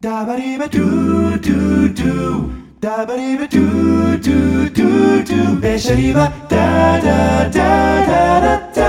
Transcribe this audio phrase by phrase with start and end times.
[0.00, 8.82] ダバリバドゥドゥドゥダバリバドゥドゥドゥドゥベシャリバダダダダダダ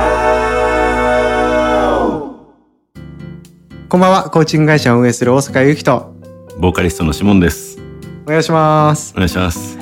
[3.89, 6.13] こんばんは、コーチング会社を運営する大阪ゆきと、
[6.59, 7.79] ボーカリストのシモンです。
[8.27, 9.17] お願いしますお。
[9.17, 9.79] 願いします。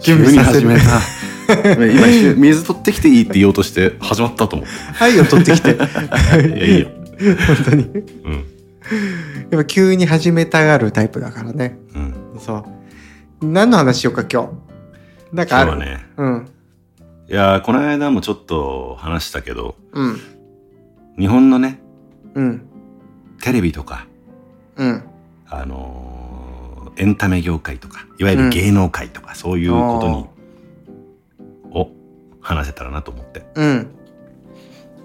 [0.00, 0.70] 準備させる。
[0.70, 5.74] 今一瞬水取ってきていいって言おうとして始まったと思っはいを取ってきて。
[5.74, 5.84] た。
[6.40, 6.88] いやいいよ。
[7.46, 7.82] 本当に。
[7.84, 8.51] うん。
[9.50, 11.78] やっぱ急に始めたがるタイプだからね。
[11.94, 12.14] うん。
[12.38, 12.64] そ
[13.40, 13.46] う。
[13.46, 14.50] 何の話しようか、今日。
[15.32, 15.72] なんかある？
[15.72, 16.06] 今日はね。
[16.16, 16.48] うん。
[17.28, 20.20] いやーこの間もちょっと話したけど、うん。
[21.18, 21.80] 日本のね、
[22.34, 22.66] うん。
[23.40, 24.06] テレビとか、
[24.76, 25.04] うん。
[25.48, 26.22] あのー
[26.98, 31.88] エンタメ業界とか、いわゆる芸能界とか、そういうことに、を
[32.42, 33.46] 話せたらなと思って。
[33.54, 33.88] うん。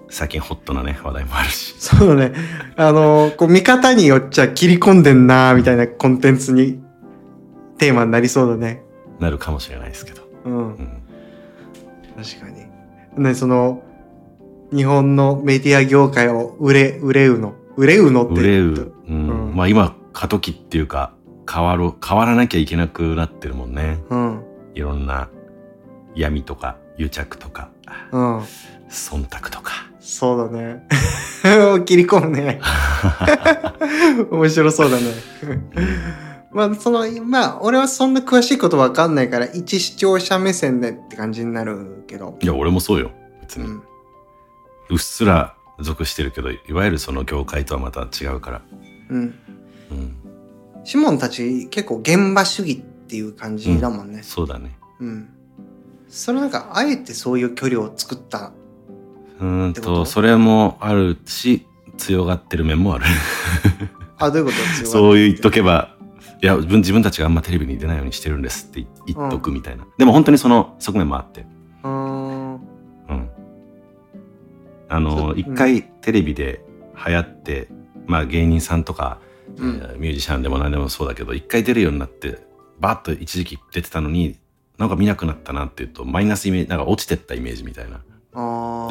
[0.09, 1.75] 最近ホットなね、話題もあるし。
[1.79, 2.33] そうだね。
[2.75, 6.79] あの、こう、見方によっちゃ切り込んでんなみたいなコンテンツに、
[7.77, 8.83] テーマになりそうだね。
[9.19, 10.21] なるかもしれないですけど。
[10.45, 10.59] うんう。
[10.71, 11.03] ん。
[12.15, 12.67] 確かに。
[13.21, 13.83] ね、その、
[14.73, 17.55] 日本のメディア業界を売れ、売れうの。
[17.75, 18.33] 売れうのって。
[18.39, 18.93] 売れう。
[19.09, 19.29] うん。
[19.49, 21.13] うんまあ今、過渡期っていうか、
[21.51, 23.99] 変わろう、変わらなきゃいけなくなってるもんね。
[24.09, 24.43] うん。
[24.73, 25.29] いろんな
[26.15, 27.69] 闇とか癒着とか、
[28.11, 28.39] うん。
[28.89, 29.86] 忖度とか。
[30.07, 30.87] そうだね。
[31.85, 32.61] 切り込むね。
[34.31, 35.03] 面白そうだね。
[36.49, 42.37] まあ、その、まあ、俺はそんな詳しいことわかんないから、一視聴者目線でって感じになるけど。
[42.41, 43.11] いや、俺もそうよ。
[43.41, 43.65] 別に。
[43.65, 43.83] うん。
[44.91, 48.61] うっすら属してるけど、いわゆるその業界とはまた違うから。
[49.09, 49.19] うん。
[49.91, 50.15] うん。
[50.85, 54.21] シモンたち結構現場主義っていう感じだもんね。
[54.23, 54.77] そうだね。
[55.01, 55.29] うん。
[56.07, 58.53] それなんか、あえてそういう距離を作った。
[59.39, 59.81] うーんと？
[59.81, 61.65] と、それもあるし、
[61.97, 63.05] 強がってる面もある。
[64.17, 64.51] あ、どういうこ
[64.81, 64.85] と？
[64.85, 65.95] そう言っとけば、
[66.41, 69.85] いや、自分自分たちがあんまテレビに出ないようにしてるんですって言っとくみたいな。
[69.97, 71.45] でも本当にその側面もあって。
[71.83, 72.53] うーん。
[72.55, 73.29] うん。
[74.89, 76.63] あの、そう一回テレビで
[77.05, 77.67] 流行って、
[78.05, 79.19] まあ芸人さんとか、
[79.57, 82.45] うんえーミュージシャンでも何でもそうだけど、一回出るようになって、
[82.79, 84.37] バーッと一時期出てたのに、
[84.77, 88.01] なんか見なくなったなっていうと、マイナスイメージ、なんか落ちてったイメージみたいな。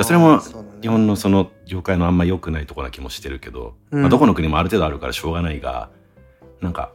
[0.05, 0.41] それも
[0.83, 4.01] 日本のその業界のあんま良くないところな気もしてるけど、うん。
[4.03, 5.91] まあ、どこの国もある程度あるからしょうがないが、
[6.61, 6.93] なんか、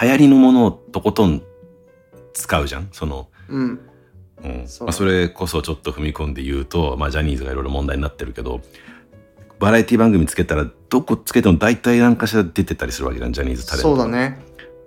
[0.00, 1.42] 流行りのものをとことん
[2.32, 2.88] 使うじゃん？
[2.92, 3.80] その、うん。
[4.44, 4.68] うん。
[4.68, 8.60] そうまあ、それこそちょっと踏み込んで言うと、まあ、ジャニーズがいろいろ問題になってるけど
[9.58, 13.32] バラエティ番組つけたらどこつけても大体何かしら出てたりするわけじゃん？
[13.32, 14.40] ジャニーズタレントそうだね。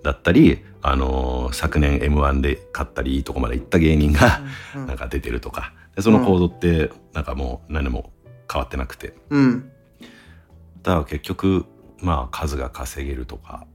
[0.04, 4.42] だったり、あのー昨年 m 1で勝ったりいいとこまで行った芸人が
[4.76, 4.86] うん。
[4.88, 8.12] なんか出てるとかでその構造ってなんかもう何も
[8.52, 9.72] 変わってなくてうん。
[10.84, 11.66] だから結局
[12.02, 13.66] まあ数が稼げるとか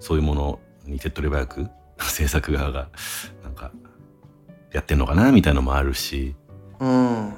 [0.00, 1.68] そういうものに手っ取り早く
[2.00, 2.88] 制作側が
[3.42, 3.70] なんか
[4.72, 6.34] やってんのかなみたいのもあるし、
[6.78, 7.34] うん。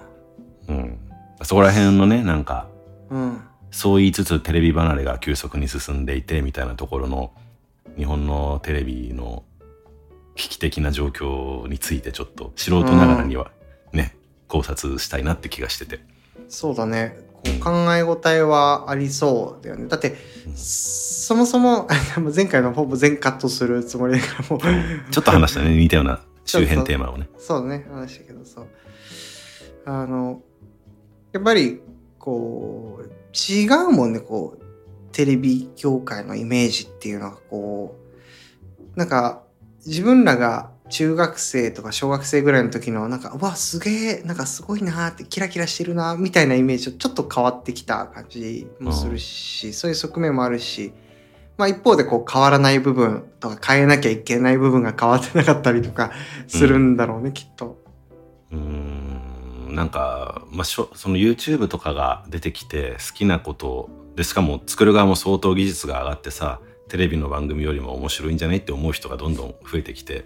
[0.69, 0.99] うん、
[1.43, 2.69] そこら辺のねなんか
[3.11, 3.41] うん。
[3.73, 7.33] そう言いつつテレビ離れが急速に進んでいてみたいなところの
[7.97, 9.45] 日本のテレビの
[10.35, 13.53] 危機的な状況についてちょっと素人ながらには
[13.93, 14.17] ね、
[14.51, 16.01] 考察したいなって気がしてて。
[16.49, 17.17] そうだね。
[17.33, 19.87] こう考え応えはありそうだよね。
[19.87, 20.11] だって、
[20.47, 20.55] うん
[21.31, 21.87] そもそも、
[22.35, 24.61] 前回のほぼ全カットするつもりだからもう、
[25.13, 27.29] ちょっと話したね 似たような周辺テーマをね。
[27.39, 28.65] そうだね、話したけどさ。
[29.85, 30.43] あの、
[31.31, 31.81] やっぱり、
[32.19, 34.65] こう、違うもんね、こう、
[35.13, 37.97] テレビ業界のイメージっていうのは、こ
[38.97, 39.45] う、なんか、
[39.87, 50.93] 自分らが中学生とか小学生ぐらいの時の、なんか、うわ、すげえ、なんかすごいなーって、キラキラしてるなーみたいなイメージとちょっと変わってきた感じもするし、そういう側面もあるし、
[51.57, 56.11] まあ一方でこう変わらない部分とか変えなきゃいけない部分が変わってなかったりとか
[56.49, 57.83] するんだろうね、きっと。
[58.51, 59.01] うーん。
[59.75, 70.25] なんか、まあ、しょその YouTube とかが出てきて好きなことをでしかも作る側も相当技術が上がってさテレビの番組よりも面白いんじゃないって思う人がどんどん増えてきて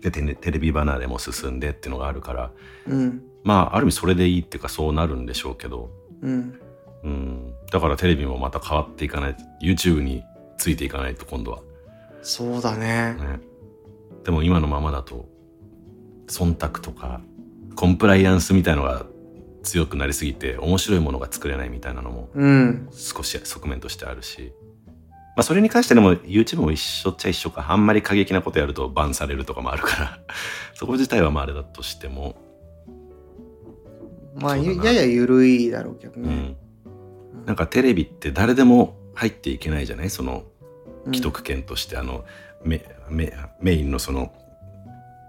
[0.00, 2.50] でテレテレビ離れも進んでっていうのがあるから
[2.86, 3.22] うん。
[3.42, 5.90] まあある意味それでいいっていうかそうなるんでしょうけど、
[6.22, 6.60] うん。
[7.02, 10.22] うん、だからテレビもまた変わっていかないと YouTube に
[10.58, 11.62] ついていかないと今度は
[12.22, 13.14] そうだね。
[13.14, 13.40] ね
[14.24, 15.26] でも今のままだと
[16.26, 17.22] 忖度とか
[17.74, 19.06] コンプライアンスみたいのが
[19.62, 22.88] 強くなりすぎて面白いものが作れないみたいなのもうん。
[22.92, 24.52] 少し側面としてあるし、
[25.36, 27.66] まあ、それに関してでも YouTube も一緒っちゃ一緒か。
[27.70, 30.20] あんまり過激なことやるとバンされるとかもあるから。
[30.74, 32.36] そこ自体はまああれだとしても、
[34.34, 36.56] まあ、やや緩いだろうけどね。
[37.34, 40.10] うん、なんかテレビって誰でも入っていけないじゃない？
[40.10, 40.44] その
[41.06, 42.24] 既得権として、あの
[42.64, 44.32] メメメインのその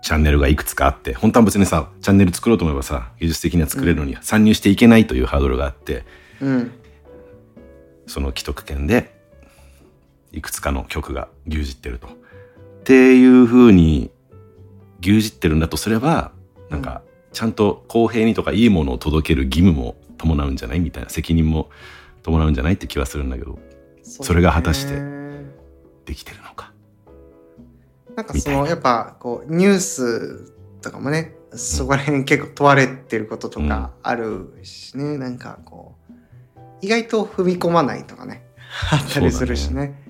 [0.01, 1.13] チャンネルがいくつかあって。
[1.13, 6.03] 本当は別にさチャンネル作ろうと思えばさ技術的には作れるのに、参入していけないというハードルがあって。
[6.41, 6.71] うん。
[8.07, 9.20] その既得権で
[10.31, 12.07] いくつかの曲が牛耳ってると。
[12.07, 12.11] っ
[12.83, 14.11] ていうふうに
[15.01, 16.31] 牛耳ってるんだとすれば
[16.69, 17.01] なんか
[17.31, 21.69] ちゃんと公平にとかいいものを届ける義務も伴うんじゃないみたいな責任も
[22.23, 23.59] 伴うんじゃないって気はするんだけど
[24.03, 25.45] それが果たしてね
[26.05, 26.71] できてるのか？
[28.15, 35.95] なんかそのやっぱこうニュースとかもねそこら辺結構問われてることとかあるしね、なんかこ
[36.57, 38.45] う意外と踏み込まないとかね。
[38.91, 39.87] あったりするしね。
[39.87, 40.00] だ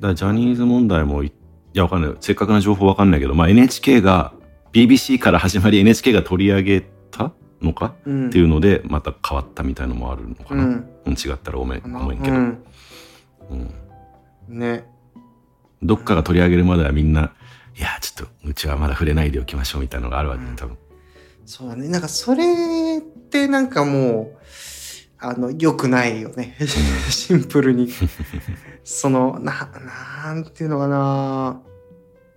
[0.00, 1.32] からジャニーズ問題もいい
[1.72, 2.16] やわかんない。
[2.20, 4.32] 正確な情報わかんないけど、まあ、NHK が
[4.72, 6.80] BBC から始まり NHK が取り上げ
[7.10, 10.70] たのかうんっていうのでまた変わったみたいのもあるのかな、うん。
[11.06, 12.64] うん違ったらごめんごめんけど、うん。
[14.48, 14.58] うん。
[14.58, 14.84] ね。
[15.82, 17.32] どっかが取り上げるまではみんな
[17.76, 20.76] いやちょっとうちはまだ触れないでおきましょうみたいなのがあるわけね多分、
[21.46, 21.88] そうだね。
[21.88, 24.38] なんかそれってなんかもう
[25.18, 26.56] あの良くないよね。
[27.10, 27.88] シンプルに
[28.84, 29.68] そのな
[30.24, 31.60] なんていうのかな。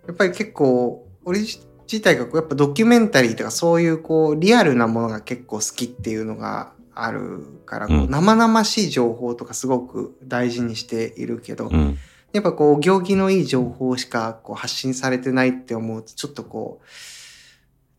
[0.08, 11.98] やっぱり結構俺自体がこうやっぱドキュメンタリーとかそういうこうリアルなものが結構好きっていうのがあるからこう、うん生々しい情報とかすごく大事にしているけど、うん。
[12.34, 16.82] やっぱこう行儀のいい情報しかこう発信されてないって思うとちょっとこ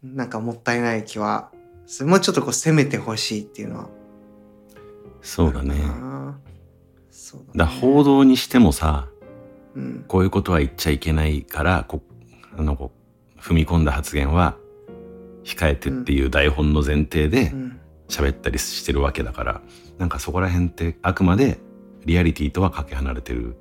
[0.04, 1.50] うなんかもったいない気は
[1.86, 2.08] する。
[2.08, 3.88] もうちょっとこう攻めてほしいっていうのは。
[5.22, 5.74] そうだね
[7.34, 7.50] そうだね。
[7.54, 9.08] だ報道にしてもさ
[9.74, 10.04] うん。
[10.08, 12.02] こういうことは言っちゃいけないからこ
[12.56, 12.92] あのこ
[13.36, 14.56] う踏み込んだ発言は
[15.44, 17.80] 控えてっていう台本の前提でうん。
[18.08, 19.62] 喋ったりしてるわけだから
[19.98, 21.58] なんかそこら辺ってあくまで
[22.04, 23.56] リアリティとはかけ離れてる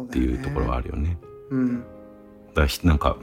[0.00, 1.18] っていうところはあるよね。
[1.50, 1.80] うん。
[1.80, 1.84] だ
[2.54, 3.16] からひなんか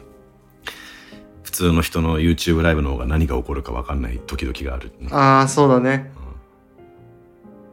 [1.43, 5.09] 普通の人の YouTube ライブの方が何が起こるか分かんない時々がある、ね。
[5.11, 6.11] ああそうだね。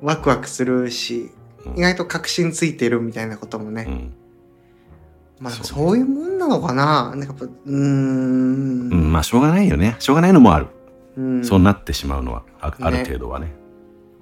[0.02, 1.30] ワクワクするしうん
[1.74, 4.14] 意外と確信ついてるみたいなこともね、うん。
[5.40, 7.14] まあそういうもんなのかな？
[7.16, 7.74] なんかやっぱうーん。
[7.74, 9.96] うん、まあしょうがないよね。
[9.98, 10.68] しょうがないのもある、
[11.16, 11.44] うん。
[11.44, 13.52] そうなってしまうのはああるね程度はね。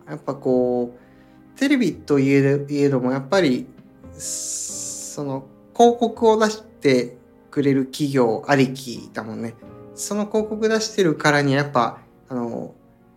[0.08, 3.67] やっぱこうテレビといえどいえどもやっぱり
[4.12, 5.46] その
[5.76, 7.17] 広告を出して
[7.50, 9.55] くれる企業ありきだもんね。
[9.94, 12.75] その広告出してるからにはやっぱあの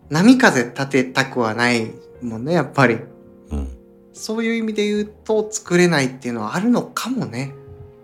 [0.08, 1.92] 波風立てたくはない
[2.22, 2.94] もんねやっぱり。
[2.94, 3.17] うん
[4.18, 7.54] そういう意味で言うと作れないっていうのはあるのかもね。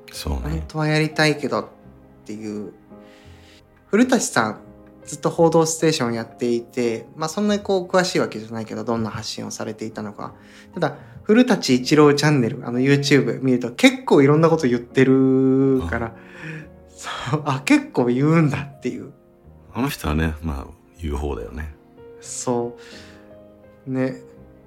[0.06, 0.64] 本そうね。
[0.68, 1.66] 当はやりたいけどっ
[2.24, 2.72] ていう。
[3.86, 4.60] 古舘さん
[5.04, 10.34] ずっと「報道ステーション」やっていてまあそんなにこう詳しいわけじゃないけどどんな発信をされていたのか。
[10.74, 16.16] ただ古舘一郎チャンネルあの YouTube 見ると結構いろんなこと言ってるから。
[16.96, 19.12] そうあ結構言うんだっていう。
[19.74, 20.72] あの人はねまあ
[21.02, 21.74] 言う方だよね。
[22.20, 22.76] そ
[23.86, 23.90] う。
[23.90, 24.22] ね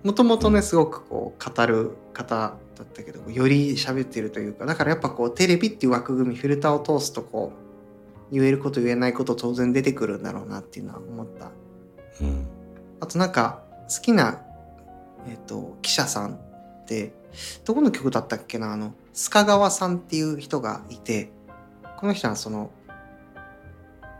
[0.07, 7.51] もともとねすごくこう語る方だったけどより喋ってるというかだからやっぱこうテレビっていう枠組みフィルターを通すとこ
[8.31, 11.51] う言えること言えないこと当然出てくるんだろうなっていうのは思った。
[12.21, 12.47] うん。
[13.01, 13.63] あとなんか
[13.93, 14.41] 好きな、
[15.27, 17.11] えっと記者さんって
[17.65, 21.31] どこの曲だったっけなあの須賀川さんっていう人がいて
[21.97, 22.71] この人はその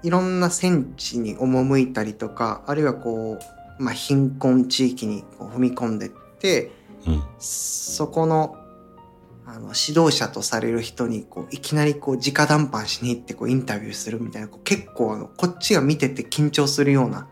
[0.03, 6.72] いろんな戦地に赴いたりとかあるいはこう、まあ、貧困地域にこう踏み込んでって
[7.07, 7.24] うん。
[7.39, 8.57] そこの
[9.46, 17.27] あの指導者とされる人にこういきなりこう直談判しに行ってこうインタビューするみたいなこう結構あのこっちが見てて緊張するような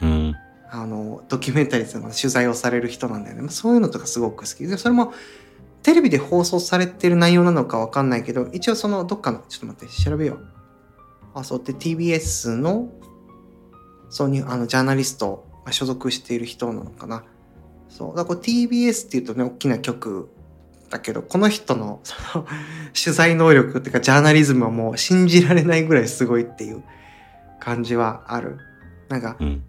[0.00, 0.34] うん。
[0.70, 4.66] あのドキュメンタリーの取材をされる人なんだよね、まあ、そういうのとかすごく好き。
[4.66, 5.12] でそれも
[5.82, 10.46] テレビで放送されてる内容なのかわかんないけど一応そのどっかのちょっと待って調べよう。
[11.34, 11.62] あそう。
[11.62, 12.90] で TBS の
[14.10, 17.24] そうにあのジャーナリストが所属している人なのかな。
[17.88, 18.16] そう。
[18.16, 20.28] だから TBS っていうとね大きな局
[20.90, 22.46] だけどこの人のその
[22.92, 26.82] 取材能力っていうかジャーナリズムはもう信じられないぐらいすごいっていう
[27.60, 28.58] 感じはある。
[29.08, 29.62] なんかうん。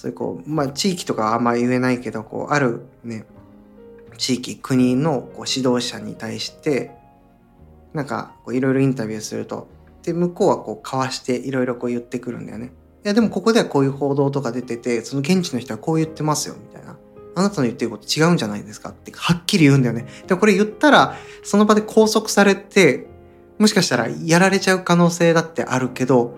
[0.00, 3.26] そういうこう、まあ地域とかはあんま言えないけど、こう、あるね、
[4.16, 6.92] 地域、国のこう指導者に対して、
[7.92, 9.68] なんか、いろいろインタビューすると、
[10.02, 12.72] で、向こうはこう、かわしていろいろこう言ってくるんだよね。
[13.04, 16.96] いや、でもここではこういう報道とか出てて、その現地の人はこう言ってますよ、みたいな。
[17.34, 20.06] あなたの言ってること違うんじゃないですかって、はっきり言うんだよね。
[20.26, 23.06] で、これ言ったら、その場で拘束されて、
[23.58, 26.36] もしかしたらやられちゃう可能性だってあるけど、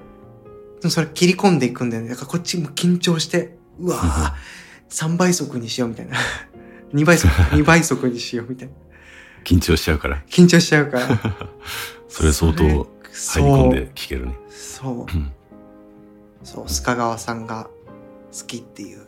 [0.81, 2.11] でもそれ切り込んでいくんだよね。
[2.11, 4.33] だからこっちも緊張して、うわぁ、
[4.91, 6.17] 3倍速にしようみたいな。
[6.95, 8.75] 2倍速、 2倍速にしようみたいな
[9.45, 10.23] 緊張しちゃうから。
[10.29, 11.21] 緊張しちゃうから。
[12.09, 12.79] それ相当入り
[13.13, 14.37] 込んで聞けるね。
[14.51, 15.17] そう。
[15.17, 15.33] うん。
[16.45, 17.71] そう、須賀川さんが
[18.33, 19.07] 好きっていう。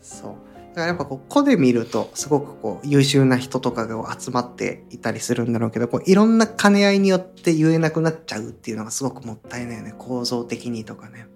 [0.00, 0.34] そう。
[0.70, 9.94] だからやっぱこう、個で見ると、すごくこう、優秀な人とかが集まっていたりするんだろうけど、こう、いろんな兼ね合いによって言えなくなっちゃうっていうのがすごくもったいないよね。
[9.98, 11.26] 構造的にとかね。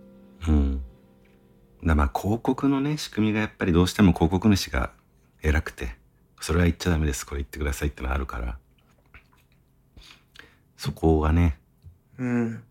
[0.46, 0.82] うん。
[1.84, 4.92] だまあ広告のね、仕組みがやっぱりどうしても広告主が
[5.42, 5.96] 偉くて、
[6.40, 8.56] それは言っちゃダメです、これ言ってくださいってのがあるから、
[10.76, 11.58] そこがね、
[12.18, 12.62] うん。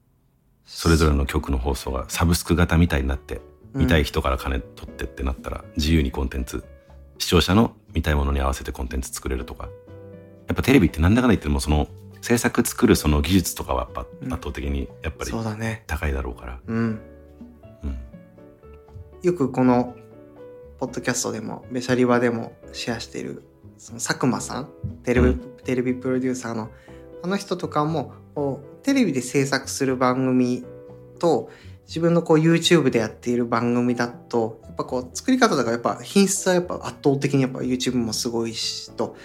[0.75, 3.41] それぞれの局の放送がサブスク型みたいになって、うん
[3.73, 6.63] 見たい人から金取ってってなったら、自由にコンテンツ、
[7.17, 9.67] 視聴者の見たいものに合わせてコンテンツ作れるとか。
[10.47, 11.87] やっぱテレビってなんだかんだ言ってもその
[12.21, 15.85] 制作作るその技術とかはやっぱうん圧倒的にやっぱりそうだね。
[15.87, 16.59] 高いだろうから。
[16.67, 17.01] うん。
[17.83, 17.97] うん。
[19.23, 19.95] よくこの、
[20.77, 23.41] ポッドキャストでも、ベシャリバでもシェアしている、
[23.79, 24.69] その佐久間さん、
[25.03, 26.69] テレビ、うんテレビプロデューサーの、
[27.23, 28.13] あの人とかも、
[28.83, 30.63] テレビで制作する番組
[31.19, 31.49] と、
[31.87, 39.15] 自分のこう YouTube でやっている番組だと、やっぱこう、作り方とかやっぱ品質はやっぱ圧倒的にやっぱ YouTube もすごいし、と、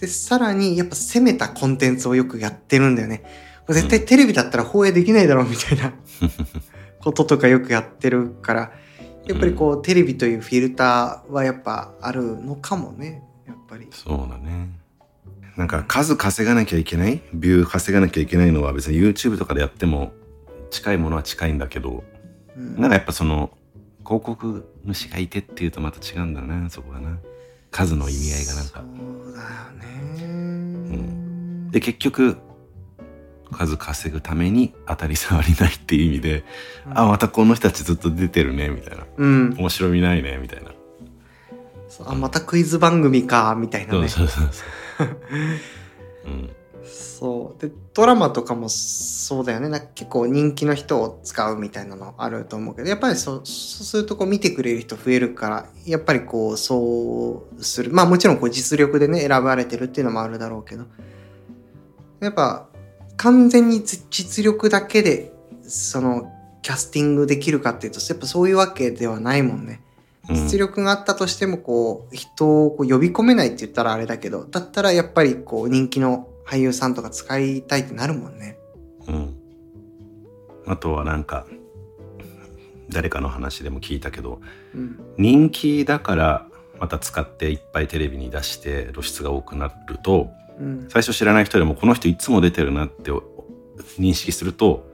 [0.00, 3.24] で、さらにやっぱ攻めたコンテンツをよくやってるんだよね。
[3.68, 5.94] 絶対テレビだったら放映できないだろうみたいな
[7.00, 8.72] こととかよくやってるから、
[9.26, 13.22] やっぱりこう、テレビというフィルターはやっぱあるのかもね。
[13.46, 13.88] やっぱり。
[13.90, 14.73] そうだね。
[15.56, 17.22] なんか数稼がなきゃいけない？
[17.32, 20.12] ビュー稼がなきゃいけないのは別に YouTube とかでやっても
[20.70, 22.02] 近いものは近いんだけど、
[22.56, 23.50] うんなんかやっぱその
[24.04, 27.18] 広告主がいてっていうとまた違うんだな、そこがな。
[27.70, 28.84] 数の意味合いがなんか。
[28.84, 29.48] そうだよ
[30.92, 31.70] ね。
[31.70, 32.36] で、結局、
[33.50, 36.44] 数稼ぐために当たり障りないっていう意味で、
[36.86, 39.04] うんあ、またこの人たちずっと出てるね、みたいな。
[39.16, 39.56] うん。
[39.58, 40.70] 面白みないね、みたいな。
[42.06, 44.08] あ、またクイズ番組か、みたいなね。
[44.08, 44.66] そうそうそうそう。
[46.84, 47.60] そう。
[47.60, 49.68] で、ドラマとかもそうだよね。
[49.68, 57.90] なんか結構人気の人を使うみたいなのあると思うけど、やっぱりそう、そうするとこう見てくれる人増えるから、やっぱりこう、そうする。
[57.92, 60.84] まあもちろんこう実力でね、選ばれてるっていうのもあるだろうけど、
[62.20, 62.68] やっぱ
[63.16, 65.32] 完全に実実力だけで、
[65.62, 66.30] その、
[66.62, 69.83] キャスティングできるかっていうと、やっぱそういうわけではないもんね。
[70.28, 78.58] うん実力があったとしてもこう人をこう呼び込めないって言ったらあれだけどだったらやっぱりこう人気の俳優さんとか使いたいってなるもんね。
[79.08, 79.36] うん。
[80.66, 81.46] あとはなんか、
[82.88, 84.40] 誰かの話でも聞いたけど、
[84.74, 86.46] うん人気だから
[86.78, 93.10] また使っていっぱいテレビに出して露出が多くなると、うん最初知らない人でもこの人いつも出てるなって
[93.98, 94.86] 認識すると、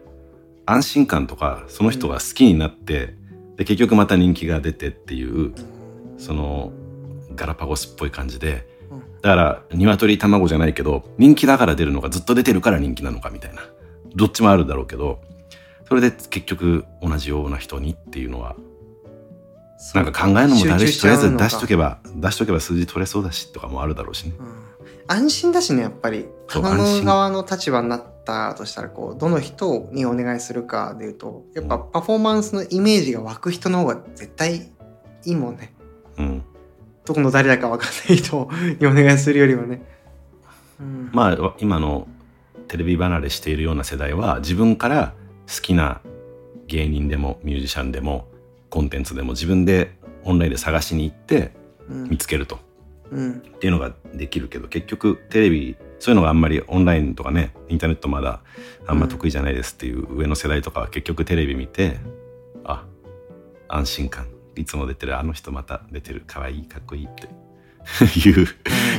[0.67, 3.15] 安心感とかその人が好きになって、
[3.61, 5.53] で結局また人気が出てっていう、
[6.17, 6.73] その
[7.35, 9.01] ガラパゴスっぽい感じで、うん。
[9.21, 13.61] だから鶏卵じゃないけど人気だから出るのかずっと出てるから人気なのかみたいな。
[14.15, 15.21] どっちもあるだろうけど
[15.87, 18.57] それで結局同じような人にっていうのは
[19.95, 24.33] なんか考えるのもだるしとりあえず出しとけば、ば出しとけば数字取れそうだしとかもあるだろうしね。
[24.39, 24.70] うん
[25.11, 26.29] 安心だしねやっぱり。
[26.47, 34.73] 頼む側の立場になったとしたらこうどの人にお願いするかでいうとやっぱパフォーマンスのイメージが湧く人の方が絶対
[35.25, 35.73] いいもんね。
[36.19, 36.43] うん。
[37.05, 38.51] どこの誰だか分かんない人
[38.81, 39.83] にお願いするよりはね。
[40.81, 41.11] うん。
[41.13, 42.09] まあ今の
[42.67, 45.15] テレビ離れしているような世代は自分から
[45.47, 46.01] 好きな
[46.67, 48.27] 芸人でもミュージシャンでも
[48.71, 51.53] コンテンツでも自分でオンラインで探しに行って
[51.89, 52.09] うん。
[52.11, 52.57] 見つけると。
[52.57, 52.70] うん
[53.11, 58.41] っていうのができるけど結局テレビそういうのがあんまりオンラインとかねインターネットまだ
[58.87, 61.99] あんま得意じゃないですっていう上の世代とかは結局テレビ見て
[62.65, 62.85] あ
[63.69, 64.27] 安心感。
[64.57, 67.29] いつも出てるあの人また出てるかわいいかっこいいって。
[68.29, 68.47] いう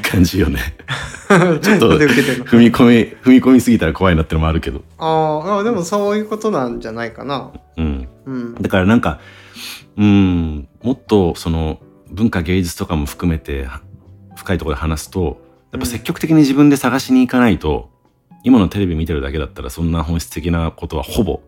[0.01, 0.59] 感じよね。
[1.61, 4.83] ちょっと踏み込み踏み込みすぎたら怖いなってのもあるけど。
[4.97, 7.51] ああ、でもそういうことなんじゃないかな。
[7.77, 8.07] うん。
[8.25, 8.55] うん。
[8.55, 9.19] だからなんか
[9.97, 13.81] うんもっとその文化芸術とかも含めては
[14.41, 15.39] 深いところで話すと
[15.71, 17.89] やっぱ積極的に自分で探しに行かないと、
[18.43, 21.39] 今のテレビ見てるだけだったらそんな本質的なことはほぼ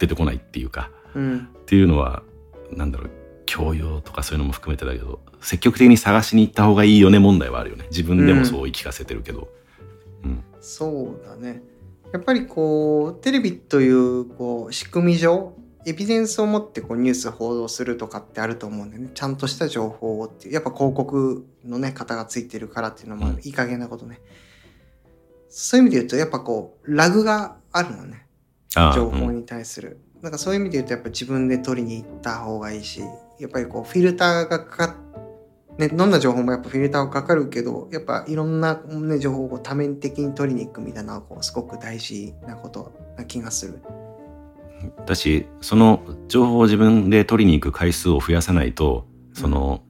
[0.00, 1.48] 出てこないっていうかうん。
[1.62, 2.22] っていうのは
[2.72, 3.10] なんだろう
[3.46, 9.48] 教養とかそういうのも含めてだけど積極的に探しに行った方がいいよね問題はあるよね自分でもそう言い聞かせてるけど、
[10.24, 11.62] うんそうだね。
[12.12, 15.52] やっぱりこう、テレビというこう仕組み上、
[15.86, 19.10] エビデンスを持ってこうニュース報道するとかってあると思うんだよね。
[19.14, 20.54] ちゃんとした情報をっていう。
[20.54, 24.20] やっぱ広告のね、型がついてるからっていうのもいい加減なことね。
[25.48, 28.26] そういう意味で言うと、やっぱこう、ラグがあるのね。
[28.94, 29.98] 情報に対する。
[30.22, 33.00] なんかそういう意味で言うとやっぱ自分で取りに行った方がいいし、
[33.38, 34.94] やっぱりこうフィルターがかかっ
[35.80, 43.80] ね、どんな情報もやっぱフィルターはかかるけどやっぱいろんな、ね、情報を多面的に取りに行くみたいなのはこうすごく大事なことな気がする。
[45.06, 49.82] だしその情報を自分で取りに行く回数を増やさないとその、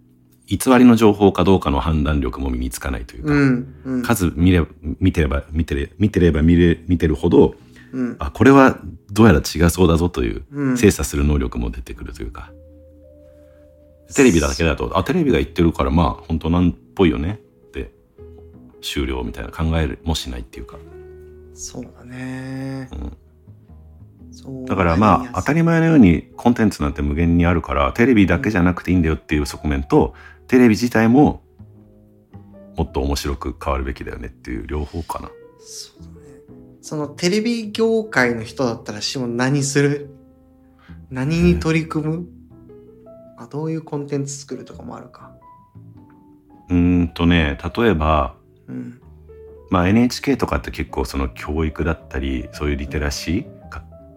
[0.47, 4.03] 偽りの情報かどうかの判断力も身につかないというか、うんうん。
[4.03, 4.65] 数見れ
[4.99, 7.55] 見てれば見てれ見てれば見れ見てるほど
[7.93, 8.17] うん。
[8.19, 8.81] あこれは
[9.13, 10.77] どうやら違そうだぞといううん。
[10.77, 12.53] 精査する能力も出てくるというか、
[14.15, 17.41] テレビだけだとあテレビが言ってるからまあ本当なんっぽいよね。
[17.69, 17.93] って
[18.83, 20.79] 終了みたいな考えもしないっていうか、
[21.55, 22.89] そうだね。
[22.93, 22.95] う。
[22.97, 23.17] ん、
[24.67, 30.15] だからまあ当たり前のようにコンテンツなんて無限にあるからテレビだけじゃなくていいんだよっていう側面と
[30.47, 31.43] テレビ自体も
[32.77, 35.31] もっと面白く変わるべきだよねっていう両方かな。
[35.59, 36.15] そうだね。
[36.81, 40.11] そのテレビ業界の人だったらしも何する？
[41.11, 42.27] 何に取り組む、
[43.37, 45.33] あどういうコンテンツ作るとかもあるか。
[46.69, 48.35] うーんとね例えば
[48.69, 49.01] うん。
[49.71, 53.60] まあ、NHK とかって結構その教育だったりそういうリテラシーか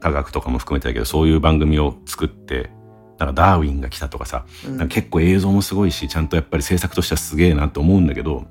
[0.04, 2.70] 科学とかも含めてだけどそういう番組を作って
[3.18, 4.78] なんかダーウィンが来たとかさ、うん。
[4.78, 8.46] なんか結構映像もすごいしちゃんとやっぱり制作としてはすげえなと思うんだけど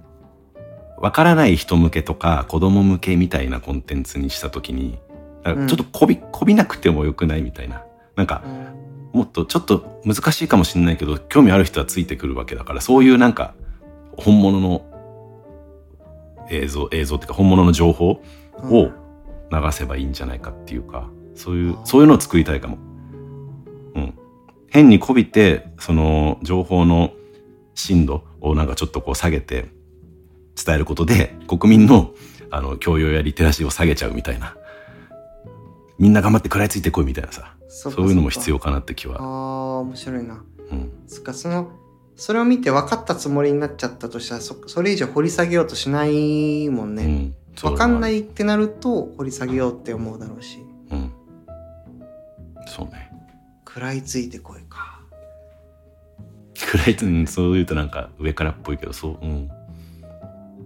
[0.96, 4.98] わからない人向けとか子供向けみたいなコンテンツにした時に
[5.44, 7.84] ちょっとこび,、こびなくてもよくないみたいな。
[8.16, 9.18] なんかうん。
[9.18, 13.54] もっとちょっと難しいかもしれないけど興味ある人はついてくるわけだからそういうなんか
[14.16, 14.86] 本物の
[16.50, 18.22] 映像映像っていうか本物の情報を
[19.50, 22.78] 流せばいいんじゃないかっていうかそういうそういうのを作りたいかも。
[23.94, 24.14] うん、
[24.68, 27.12] 変にこびてその情報の
[27.74, 29.66] 深度をなんかちょっとこう下げて
[30.62, 32.12] 伝えることで国民の
[32.50, 34.56] あの教養やリテラシーを下げちゃうみたいな
[35.98, 38.56] みんな頑張って食らいついてこいみたいなさそそういうのも必要。
[38.56, 39.82] 要かなって気ああは。
[39.82, 40.44] ー、面白いな。
[40.70, 41.70] うんそっか、その、
[42.16, 47.04] それを見て分かったつもりになっちゃったとしたら、そそれ以上掘り下げようとしないもんね。
[47.04, 50.58] うん、分かんないいってなると掘り下げようって思うだろうし。
[52.66, 53.10] うん、そうね。
[53.66, 55.00] 食らいついてこいか。
[56.70, 59.50] くらいうんそう言うとなんか上からっぽいけどそううん。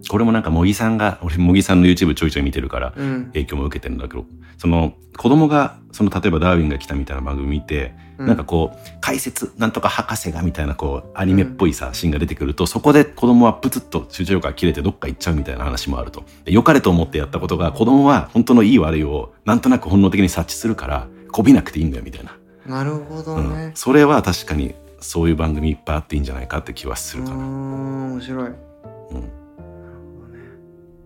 [0.09, 3.25] これもなんか茂木さんが俺茂木さんの YouTube ちょいちょい見てるからうん。
[3.27, 4.25] 影響も受けてるんだけど
[4.57, 8.27] その子供がその例えばダーウィンが来たみたいな番組見て、うん。
[8.27, 16.23] なんかこう解説なんとか博士がみたいなこうアニメっぽいさ、シーンが出てくるとそこで子供はプツッと集中力が切れてどっか行っちゃうみたいな話もあると。
[16.45, 23.71] で良かれと思ってやったことが子供は本当のいい悪いをなんとなく本能的に察知するからこびなくていいんだよみたいな、なるほどうんね。
[23.75, 27.35] それは確かにそういう番組いっぱいあっていいんじゃないかって気はするかな。
[27.35, 28.47] ん、面白い。
[28.47, 28.57] うん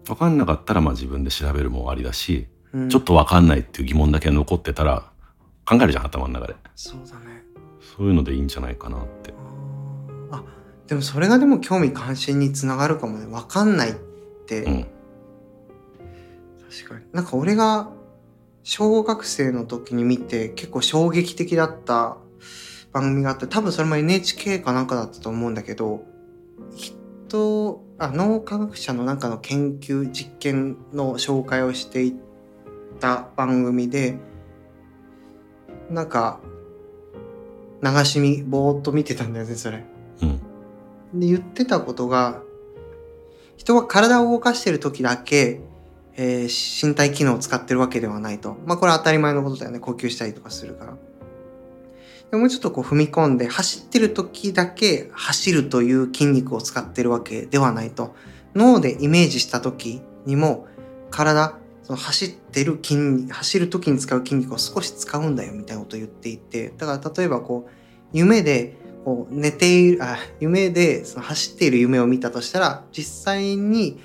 [0.08, 5.06] 分かんなかったらまあ自分で調べるもありだし、うんちょっと分かんないっていう疑問だけ残ってたら
[5.66, 7.44] 考えるじゃん頭の中でそうだね。
[7.98, 9.34] そういうのでいいんじゃないかなって
[10.32, 10.44] あ
[10.88, 13.28] でもそれがでも興味関心につながるかもね。
[13.28, 13.94] わかんないっ
[14.48, 14.88] て、うん
[16.70, 17.06] 確かに。
[17.12, 17.90] なんか俺が
[18.64, 22.18] 小学生の時に見て結構衝撃的だった
[22.92, 26.04] 番組があって、多分それも NHK かなんかだったと思うんだけど、
[26.76, 32.14] 人、あ、脳科学者のなんかの研究実験の紹介をしてい
[33.00, 34.18] た番組で、
[35.90, 36.40] なんか、
[37.82, 39.84] 流し見、ぼーっと見てたんだよね、それ。
[40.22, 40.42] うん
[41.14, 42.42] で言ってたことが
[43.58, 45.62] 人は体を動かしてる時だけ、
[46.18, 48.58] えー身体機能を使ってるわけではないと。
[48.66, 49.80] まあこれは当たり前のことだよね。
[49.80, 50.98] 呼吸したりとかするから。
[52.32, 58.16] でもうちょっとこう踏み込んで走ってる時だけ走るという筋肉を使ってるわけではないと。
[58.56, 60.68] 脳でイメージした時にも
[61.10, 66.74] 体その走ってる筋走る時に使う筋肉を少し使うんだよみたいなことを言っていて。
[66.78, 67.72] だから例えばこう
[68.14, 74.00] 夢でこう寝ているあ夢でその走っている夢を見たとしたら実際に、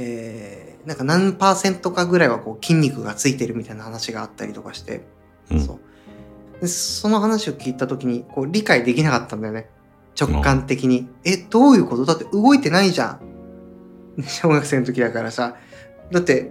[0.00, 5.02] えーなんか何パーセントかぐらいはこう筋肉がついてるみたいな話があったりとかして、
[5.50, 5.60] うん。
[5.60, 5.80] そう。
[6.60, 9.68] でその話を聞いた時にこう理解できなかったんだよね。
[10.18, 13.20] 直感的に、えどういうことだって動いてないじゃん。
[14.26, 15.56] 小学生の時だからさ。
[16.10, 16.50] だって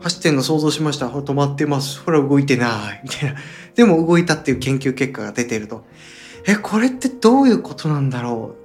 [0.00, 1.08] 走ってんの想像しました。
[1.08, 2.00] ほら止まってます。
[2.00, 3.00] ほら動いてない。
[3.02, 3.36] みたいな。
[3.74, 5.84] でも動いたっていう研究結果が出てると。
[6.46, 8.63] えこれってどういうことなんだろう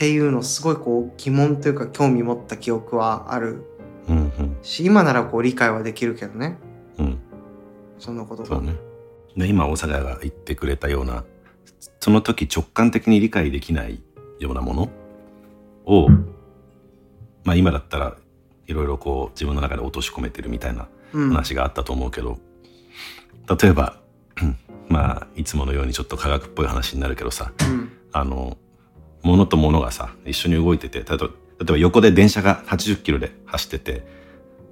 [0.00, 3.66] っていうのをすごいこう疑問というか興味持った記憶はある。
[4.08, 4.56] うんうん。
[4.62, 6.56] し今ならこう理解はできるけどね。
[6.96, 7.18] うん。
[7.98, 8.60] そんなこと。
[8.62, 8.76] ね。
[9.36, 11.24] で今大阪が言ってくれたような
[12.00, 14.02] その時直感的に理解できない
[14.38, 14.88] ようなもの
[15.84, 16.08] を
[17.44, 18.16] まあ今だったら
[18.68, 21.28] いろいろこう自分の中で落とし込めてるみたいなうん。
[21.28, 22.38] 話があったと思うけど、
[23.60, 24.00] 例えば
[24.88, 27.92] まあいつものようにちょっと科学っぽい話になるけどさうん。
[28.12, 28.56] あの
[29.22, 31.30] 物と物がさ一緒に動いてて例えば例
[31.62, 34.04] えば横で電車が80キロで走っててで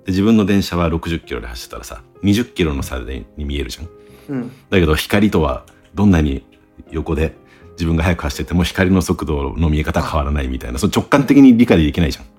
[0.08, 3.88] 自分の電車は60キロで走ってたらさ20キロの差でに見えるじゃん。
[4.28, 4.52] うん。
[4.70, 6.44] だけど光とはどんなに
[6.90, 7.34] 横で
[7.72, 12.24] 自分が速く走ってても光の速度の見え方は変わらないみたいなその直感的に理解できないじゃん。
[12.24, 12.30] で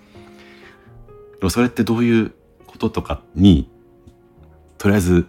[1.43, 2.34] もそれってどういう
[2.65, 3.69] こととかに
[4.78, 5.28] とりあえず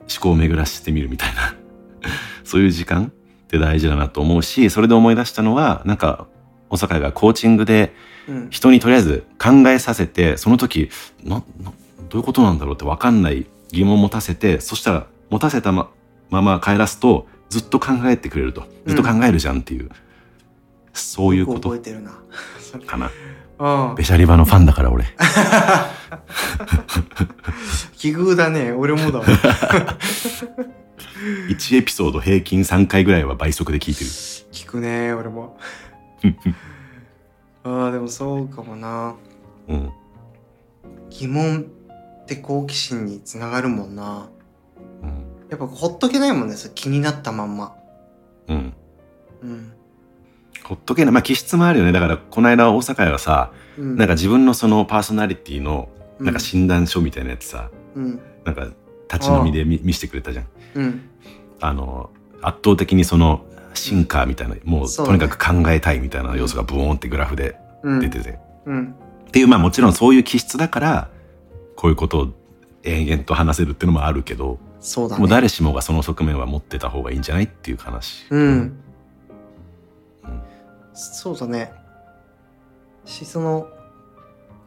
[0.00, 1.54] 思考を巡らしてみるみたいな
[2.42, 3.12] そういう時間
[3.52, 6.26] って大事だなと思うしそれで思い出したのはなんか
[6.70, 7.94] 小坂井がコーチングで
[8.28, 8.50] うん。
[8.50, 10.90] 人にとりあえず考えさせてその時
[11.24, 11.72] なな
[12.08, 15.90] どういうことなんだろうって分かんない疑問を持たせてそしたら持たせたま
[16.30, 19.90] まま帰らすとずっと考えてくれるとずっと考えるじゃんっていう、
[20.92, 22.12] そういうこと覚えてるな。
[22.86, 23.10] かな
[23.90, 24.04] うんベ。
[24.04, 25.04] シャリバのファンだから俺
[27.98, 28.72] 奇遇だね。
[28.72, 29.24] 俺もだわ。
[31.48, 34.10] 1エピソード平均3回ぐらいは倍速で聞いてる
[34.52, 35.56] 聞くね、俺も。
[37.64, 39.14] ああ、でもそうかもな。
[39.68, 39.90] うん
[41.10, 41.66] 疑問
[42.22, 44.28] って好奇心につながるもんな。
[45.02, 47.74] うんやっぱほっとけないもんね、気になったまんま。
[48.48, 48.72] うん
[49.42, 49.72] うん。
[50.64, 58.20] ほっとけないまあ気質もあるよねだからこの間大阪屋はさうん、なんか自分のそのパーソナリティのうなんか診断書みたいなやつさ、うん。
[58.44, 58.68] なんか
[59.12, 61.10] 立ち飲みで見見せてくれたじゃんうん。
[61.62, 62.10] あの
[62.42, 63.44] 圧倒的にその
[63.74, 68.00] シンカーみたいなもうとにかく考えたいみたいな要素がブーンってグラフでうん。
[68.00, 68.94] 出てて、うん。
[69.28, 71.08] っていうまあもちろんそういう気質だから
[71.76, 72.28] こういうことを
[72.84, 75.20] 延々と話せるっていうのもあるけど、そうだね。
[75.20, 78.26] もう誰しもがその側面は持ってた方がいいんじゃないっていう話。
[78.30, 78.42] うん。
[78.42, 78.82] うん
[80.94, 81.72] そうだね。
[83.04, 83.66] し、その、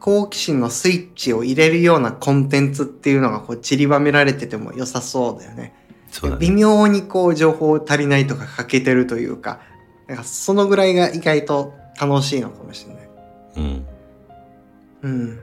[0.00, 5.74] 好奇心のスイッチを入れるようなコンテンツっていうのがこう散りばめられてても良さそうだよね。
[6.10, 6.56] そうだ微ね。
[6.56, 9.60] 妙にこう情報足りないとか欠けてるというか、
[10.06, 13.08] なんかそのぐらいが意外と楽しいのかもしれない。
[13.56, 13.86] うん。
[15.02, 15.40] うん。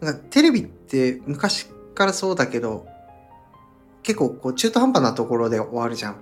[0.00, 2.86] なんかテレビって昔からそうだけど、
[4.02, 6.16] 結構こう中途半端なところで終わるじゃん。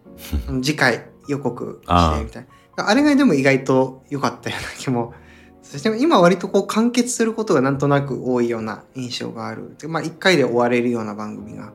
[0.62, 2.88] 次回予告してみたいな。
[2.88, 5.14] あれがでも意外と良かったような気も。
[5.62, 9.76] そして今割とこう完結することがなんとなく多いような印象がある。
[9.78, 11.72] でまあ一回で終われるような番組が。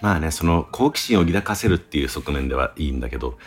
[0.00, 3.38] まあね、その好奇心を抱かせるっていう側面ではいいんだけど、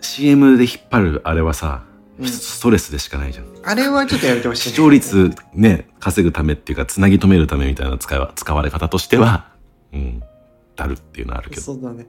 [0.00, 1.94] CM で引っ張るあれはさ、うん
[2.28, 3.46] ストレスでしかないじゃん。
[3.64, 9.48] あれはちょっとやめてほしい、視聴率ね、稼ぐためっていうか、つなぎ止めるためみたいな使いは使われ方としては、
[9.92, 10.22] うん、
[10.76, 11.62] だるっていうのはあるけど。
[11.62, 12.06] そうだね。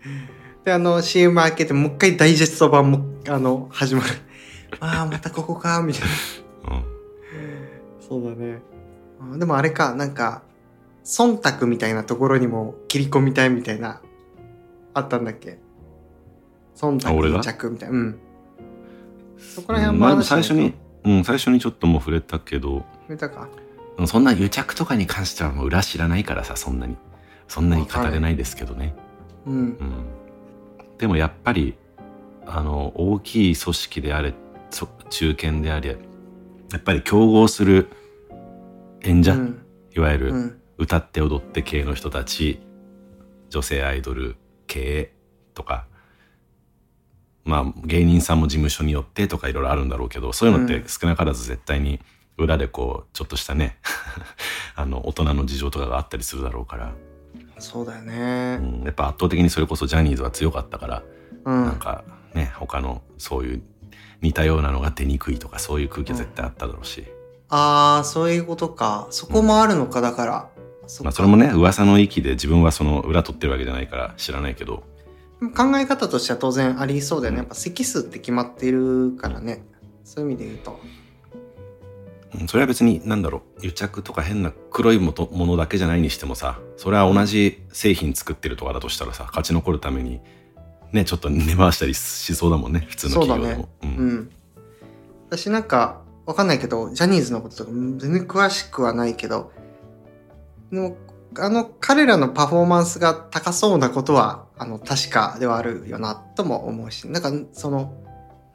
[0.64, 4.08] で、あの、CM 開けて、もう一回ダイジェスト版も、あの、始まる。
[4.80, 6.76] ああ、またここか、みたいな。
[6.76, 6.84] うん。
[8.06, 8.60] そうだね。
[9.32, 10.42] あでもあれか、なんか、
[11.04, 14.00] 忖度みたいなところにも切り込みたいみたいな、
[14.94, 15.58] あったんだっけ？
[16.76, 17.94] 忖度着みたいな。
[17.94, 18.18] うん。
[19.38, 23.48] そこら辺まあ、は話しないと最初に、うん、最初にちょっともう触れたけど、触れたか？
[24.06, 26.96] そんな癒着とかに関してはもう裏知らないからさ、そんなに。
[27.48, 28.94] そんなに語れないですけどね。
[29.44, 29.54] うん。
[29.54, 29.76] うん。
[30.98, 31.76] でもやっぱり、
[32.46, 34.34] あの、大きい組織であれ、
[34.70, 35.98] そ中堅であれ、
[36.72, 37.88] やっぱり競合する
[39.02, 39.66] 演者、うん。
[39.94, 40.59] いわゆるうん。
[40.80, 42.58] 歌って踊って系の人たち、
[43.50, 45.12] 女性アイドル系
[45.52, 45.84] とか、
[47.44, 52.00] まあ芸人さんも事務所によってとかいろいろあるんだろうけど、そういうのって少なからず絶対に
[52.38, 53.76] 裏でこう、ちょっとしたね、
[54.74, 56.94] あの、大人の事情とかがあったりするだろうから、
[57.58, 58.56] そうだようね。
[58.56, 61.02] ん、やっぱ圧倒的にそれこそジャニーズは強かったから、
[61.44, 61.64] うん。
[61.66, 63.62] なんかね、他のそういう
[64.22, 67.04] 似たようなのが出にくいとかそういう空気は絶対あっただろうし、
[67.50, 69.08] ああ、そういうことか。
[69.10, 70.48] そこもあるのか、だから。
[71.02, 74.82] まあそれもね、噂の域で自分はその裏取ってるわけじゃないから知らないけど、
[75.56, 77.38] 考え方としては当然ありそうだよね。
[77.38, 79.64] やっぱ席数って決まっているからね。
[80.04, 80.80] そういう意味で言うと。
[82.34, 90.20] うんそれは別に何だろう癒着とか変な黒いもとものだけじゃないにしてもさそれは同じ製品作ってるとかだとしたらさ勝ち残るために
[90.92, 94.30] ねちょっと根回したりしそうだもんね普通の企業でもう,、うんん。
[95.30, 99.52] 私なんか、わかんないけど、ジャニーズのこととか全然詳しくはないけど、
[100.72, 100.96] でも、
[101.38, 107.94] あの、彼らのパフォーマンスが高そうなことは、あの、確かではあるよな、とも思うし、なんか、その、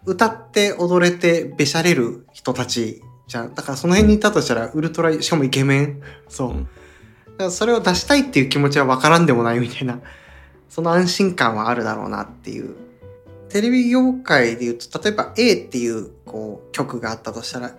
[0.06, 3.56] 歌って踊れてべしゃれる人たちじゃん。
[3.56, 6.02] だからその辺にいたとしたら、ウルトラ、しかもイケメン。
[6.30, 6.50] そう。
[6.50, 6.68] うん
[7.36, 10.00] だからそれを出したいっていう気持ちはわからんでもないみたいな、
[10.70, 12.76] その安心感はあるだろうなっていう。
[13.50, 17.76] テレビ業界で言うと、例えば A っていうこう曲があったとしたら、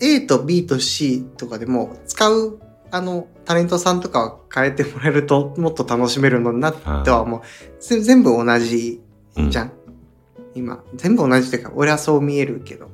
[0.00, 2.60] A と B と C とかでも使う
[2.94, 7.40] あのタレントさんとか変えてもらえると もっと楽しめるのになっては思う。
[7.82, 9.00] ぜ全部同じ
[9.36, 9.72] うんじゃん、
[10.54, 10.80] 今。
[10.94, 12.88] 全部同じっていうか俺はそう見えるけど。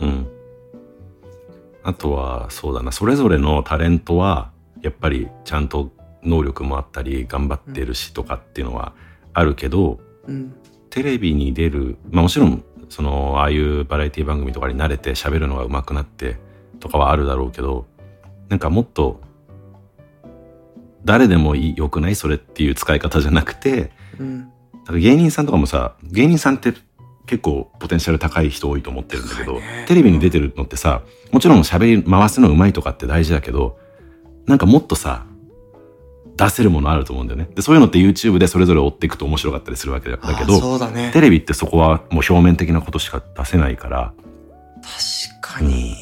[0.00, 0.26] うん。
[1.82, 4.50] あとは、そうだな、それぞれのタレントは、
[4.82, 5.90] やっぱりちゃんと
[6.22, 8.92] 能力もあったり、頑張ってるしとかっていうのは
[9.32, 10.54] あるけど、うん。
[10.90, 16.36] テレビに出る、まあもちろん、その、ああいうバラエティ番組とかに慣れて喋るのが上手くなって
[16.80, 17.86] とかはあるだろうけど、
[18.52, 19.22] なんかもっと、
[21.06, 24.40] 誰でもいい良くないそれっていう使い方じゃなくて、うん。
[24.40, 26.74] だから芸人さんとかもさ、芸人さんって
[27.24, 29.86] 結構ポテンシャル高い人多いと思ってるんだけど、ね。
[29.88, 33.78] テレビに出てるのってさ、もちろん喋り回すの上手いとかって大事だけど、
[34.46, 35.24] なんかもっとさ、
[36.36, 37.48] 出せるものあると思うんだよね。
[37.54, 41.10] で、そういうのって YouTube でそれぞれ追っていくと面白かったりするわけだだけあど、ね。
[41.14, 44.12] テレビってそこはもう表面的なことしか出せないから、
[45.40, 45.96] 確かに、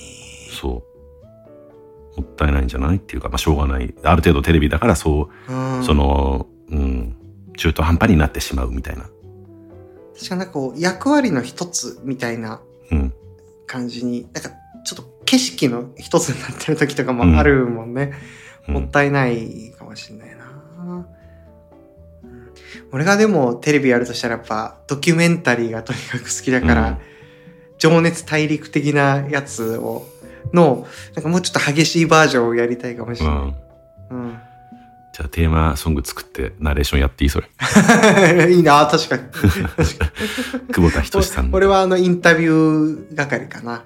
[0.51, 0.90] そう。
[2.17, 3.95] もったいないんじゃないっていうか、まあしょうがない。
[4.03, 7.17] ある程度テレビだからそう、うん、その、うん、
[7.57, 9.03] 中途半端になってしまうみたいな。
[10.15, 13.15] 確かになんかこう役割の一つみたいなうん。
[13.71, 14.51] 感じになんか
[14.85, 18.13] ちょっと景色の一つになってる時とかもあるもんね、
[18.67, 20.45] うんもったいないかもしれないな、
[20.79, 21.07] うん
[22.93, 26.99] 俺がでもテレビやるとしたらやっぱドキュメンタリーがとにかく好きだから、うん
[27.79, 30.07] 情熱大陸的なやつを
[30.53, 33.55] のなんかもうちょっと激しいバージョンをやりたいかもしれない、うん。
[34.11, 34.39] うん
[35.13, 37.31] じゃあテーマソング作ってナレーションやっていい？
[37.31, 37.49] それ。
[38.55, 39.23] いいな確かに
[40.73, 41.57] 久保田仁さんの。
[41.57, 43.83] 俺はあのインタビュー係かな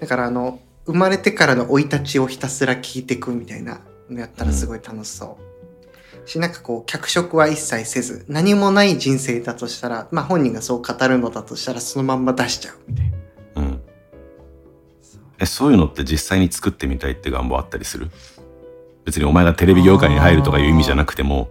[0.00, 5.36] だからあの生まれてからの生い立ちをひたすら聞いていくみたいなのやったらすごい楽しそ
[6.24, 13.25] う、しなんかこう脚色は一切せず何もない人生だとしたらまあ本人がそう語るのだとしたらそのまんま出しちゃうみたいなうん。
[15.38, 18.10] え、そういうのって実際に作ってみたいって願望あったりする？
[19.04, 21.48] 別にお前がテレビ業界に入るとかいう意味じゃなくても、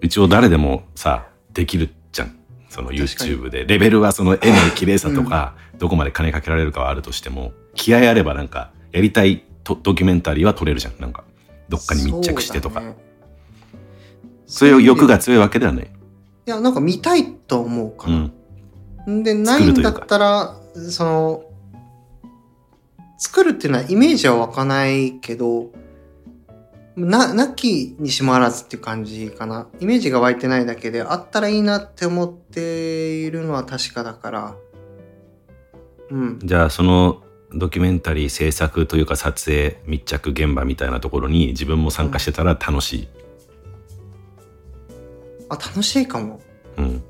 [0.00, 2.36] 一応誰でもさ、できるじゃん。
[2.68, 3.64] その YouTube で。
[3.64, 10.94] レベルはその絵の綺麗さとか、どこまで金かけられるかはあるとしても、気合あればなんか、やりたいとドキュメンタリーは撮れるじゃん。
[10.98, 11.24] なんか、
[11.68, 12.80] どっかに密着してとか。
[12.80, 12.96] そうだね
[14.46, 15.84] そういう欲が強いわけではない。
[15.84, 18.32] いやなんか見たいと思うかうん。
[19.06, 20.56] な、でないんだったら
[20.90, 21.44] その
[23.22, 25.70] 作るっていうのはイメージは湧かないけど
[26.96, 29.68] ななきにしもあらずっていう感じかな。
[29.80, 34.56] イメージが湧いてないだけであったらいいなって思っているのは確かだから。
[36.10, 36.40] うん。
[36.42, 37.22] じゃあその
[37.54, 43.08] ドキュメンタリー制作というか撮影密着現場みたいなところに自分も参加してたら楽しい。
[45.48, 46.40] あ楽しいかも。
[46.76, 47.02] うん。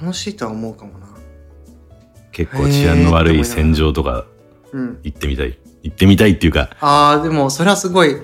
[0.00, 1.08] 楽しいとは思うかもな。
[2.32, 4.37] 結構治安の悪い戦場とかうん
[4.72, 5.58] 行ってみたい。
[5.82, 8.16] 行ってみたいっていうか、ああでもそれはすごい。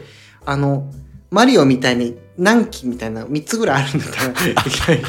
[0.47, 0.93] あの
[1.31, 5.01] マリオみたいに何機みたいな3つぐらいあるんだったら行きたい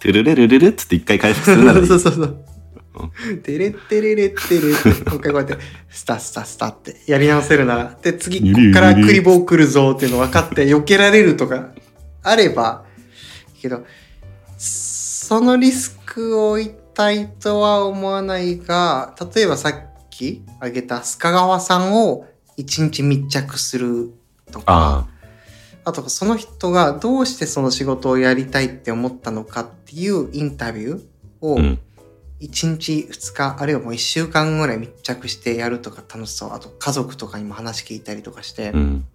[0.00, 1.86] トゥルレルルルっつって一回回復するならいい。
[1.88, 2.44] そうそうそう。
[3.42, 5.58] テレッテレレッテレって、もう一回こうやって、
[5.88, 7.76] スタスタスタってやり直せるな。
[7.76, 11.68] ら、で、次、こっからクリボー来るぞっていうの分かって、避けられるとか、
[12.22, 12.84] あれば、
[13.60, 13.84] けど、
[14.56, 19.74] そのリスクを負いたいとは思わないが、例えばさっ
[20.10, 22.26] き挙げた須賀川さんを
[22.56, 24.12] 一日密着する
[24.50, 25.08] とか、あ
[25.84, 31.02] あとその人がどうしてその仕事をやりたいって思ったのかっていうインタビュー
[31.40, 31.78] をあ、うん。
[32.40, 39.06] 1日2日あるいはもう1週間ぐらい密着してやるとか楽しそうあと家族とかにも話聞いたりとかして、うん。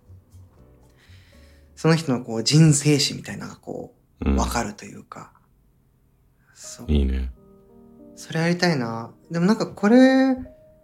[1.75, 3.95] その人のこう人生史みたいなのがこう。
[4.23, 5.31] うん分かるというか、
[6.53, 7.31] そういいね。
[8.15, 10.37] それやりたいなでもなんかこれ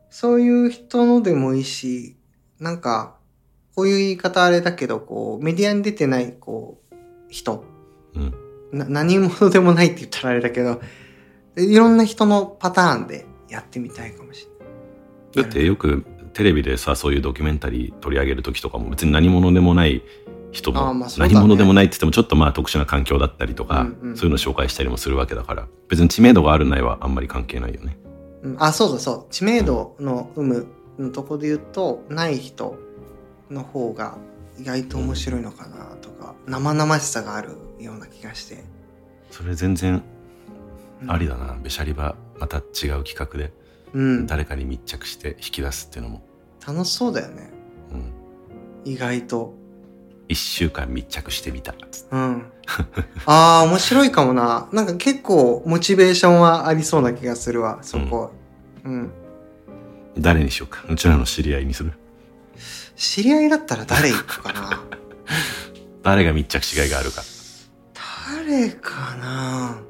[0.10, 2.18] そういう人のでもいいし
[2.60, 3.16] なんか
[3.76, 6.96] こういう言い方あれだけどこうメディアに出てないこう
[7.30, 7.64] 人
[8.16, 8.34] うん。
[8.72, 10.82] な何者でもないって言ったらあれだけど
[11.58, 15.44] いろんな人のパターンでやってみたいかもしれない。
[15.44, 20.02] だってよくテレビでさ、そういうドキュメンタリー取り上げる時とかも別に何者でもない
[20.52, 27.98] 人も、何者でもないって言ってもちょっとまあ特殊な環境だったりとか、そういうのを紹介したりもするわけだから、別に知名度があるないはあんまり関係ないよね。
[28.44, 28.56] うん。
[28.60, 29.34] あそうだそう。
[29.34, 30.68] 知名度の有無
[31.00, 32.78] のとこで言うとない人
[33.50, 34.18] の方が
[34.60, 38.64] 意外と面白いのかなとか生々しさがあるような気がして、
[39.30, 40.04] それ全然
[41.04, 41.58] うんありだな。
[41.62, 43.54] べしゃりばまた違う企画で
[43.94, 44.28] うん。
[44.28, 46.22] 誰かに密着して引き出すっていうのも、
[46.66, 47.50] 楽しそうだよね。
[47.92, 49.54] うん、意外と
[50.32, 51.76] 一週間密着してみた。
[52.12, 52.46] うん。
[53.26, 54.70] あー面白いかもな。
[54.72, 58.32] なんか結構モチベーションはありそうな気がするわそこ。
[58.86, 59.12] うん、
[60.18, 60.86] 誰にしようか。
[60.90, 61.92] うちらの知り合いにする。
[62.96, 64.82] 知り合いだったら誰行くかな。
[66.02, 67.24] 誰が密着しがいがあるか。
[68.38, 69.82] 誰かな。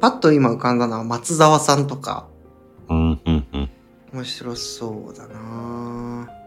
[0.00, 2.28] パッと今浮かんだのは松沢さんとか。
[2.88, 3.70] うんうんうん。
[4.14, 6.37] 面白そうだな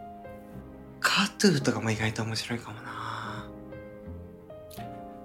[1.02, 3.46] カトゥーとかも意外と面白いかもな、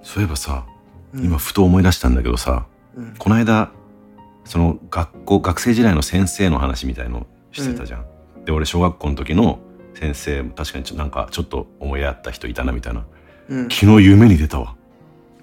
[0.01, 0.65] そういえばさ
[1.13, 1.25] うん。
[1.25, 3.15] 今ふと思い出したんだけどさ、うん。
[3.17, 3.71] この間
[4.43, 8.05] その学校学生時代の先生の話みたいのしてたじゃん、
[8.45, 9.59] で俺小学校の時の
[9.93, 13.05] 先生確かにちょなんかちょっと思い合った人いたなみたいな。
[13.49, 14.75] うん、昨日夢に出たわ。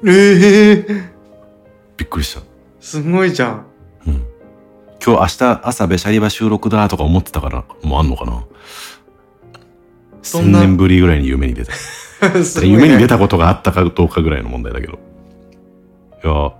[0.06, 1.14] ええ
[1.96, 2.42] びっくりした。
[2.80, 3.66] すごいじゃん。
[4.06, 4.26] うん。
[5.04, 8.44] 今日明日朝べしゃりば収録だとか思ってたからもうあんのかな。
[8.44, 8.93] 千
[10.24, 10.60] そんな？
[10.60, 11.72] 年ぶりぐらいに夢に出た。
[12.64, 14.94] 夢に出たことがあったかどうかぐらいの問題だけど。
[14.94, 16.52] いや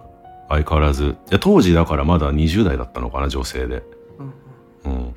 [0.51, 1.05] 相変わらず。
[1.05, 3.83] いや当時だからまだ20代だったのかな女性で。
[4.85, 5.15] うんうん。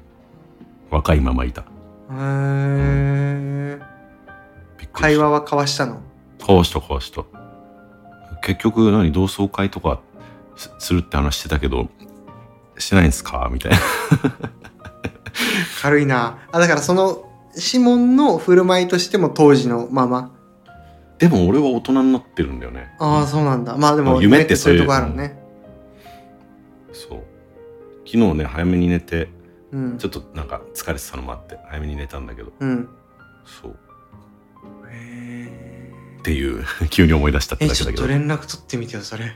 [0.89, 1.61] 若いままいた。
[1.61, 1.65] へ
[2.11, 3.79] え
[4.79, 5.01] びっくりした。
[5.01, 5.99] 会話は交わしたの？
[6.39, 7.23] 交わした交わした。
[8.41, 9.99] 結局何同窓会とか
[10.55, 11.89] すするって話してたけど
[12.77, 13.49] してないんすか？
[13.51, 13.77] みたいな。
[15.81, 16.37] 軽いな。
[16.53, 17.26] あだからその
[17.59, 20.31] シモンの振る舞いとしても当時のまま。
[21.17, 22.93] でも俺は大人になってるんだよね。
[22.99, 23.75] ああそうなんだ。
[23.75, 25.39] まあでも夢ってそういうとこあるね。
[26.93, 27.23] そう。
[28.05, 29.29] 昨日ね早めに寝て
[29.71, 29.97] うん。
[29.97, 32.51] ちょっとなんか疲れてたのもあって早めに寝たんだけど。
[32.59, 32.89] うん。
[33.45, 33.75] そう。
[34.91, 39.31] へっていう 急に思い出したってえちょっとだけだけど連絡取ってみてよそれ。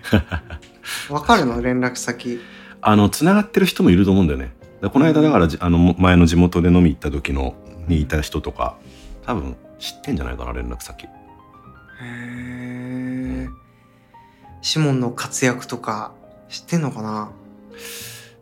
[1.09, 1.61] わかるの？
[1.61, 2.39] 連絡先。
[2.81, 4.53] あのつながってる人もいると思うんだよね。
[4.81, 7.53] だこの間だからじあの前の地元で飲み行った時の
[7.87, 8.77] にいた人とか
[9.25, 11.05] 多分知ってんじゃないかな連絡先。
[11.05, 11.09] へ
[12.03, 13.47] え
[14.61, 16.13] シモンの活躍とか
[16.49, 17.31] 知ってんのかな？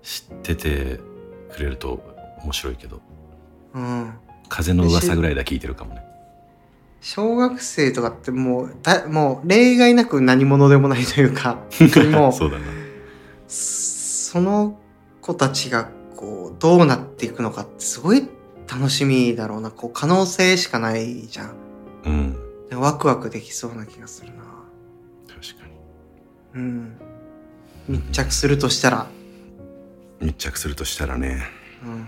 [0.03, 0.99] 知ってて
[1.53, 2.01] くれると
[2.43, 3.01] 面白いけど。
[3.73, 4.13] うん。
[4.49, 6.03] 風の噂ぐらいだ聞いてるかもね。
[7.01, 11.57] 小学生とかってもうだもう例外なく何者でもないというか
[12.11, 12.65] もうそうだな。
[13.47, 14.77] その
[15.21, 18.27] 子たちがこうどうなっていくのかってすごい
[18.71, 19.71] 楽しみだろうな。
[19.71, 21.53] こう可能性しかないじゃん。
[22.05, 22.35] うん。
[22.69, 24.43] でワクワクできそうな気がするな。
[25.27, 25.71] 確かに。
[26.55, 26.97] うん。
[27.87, 29.07] 密着するとしたら。
[30.21, 31.43] 密着するとしたらね。
[31.83, 32.07] うん。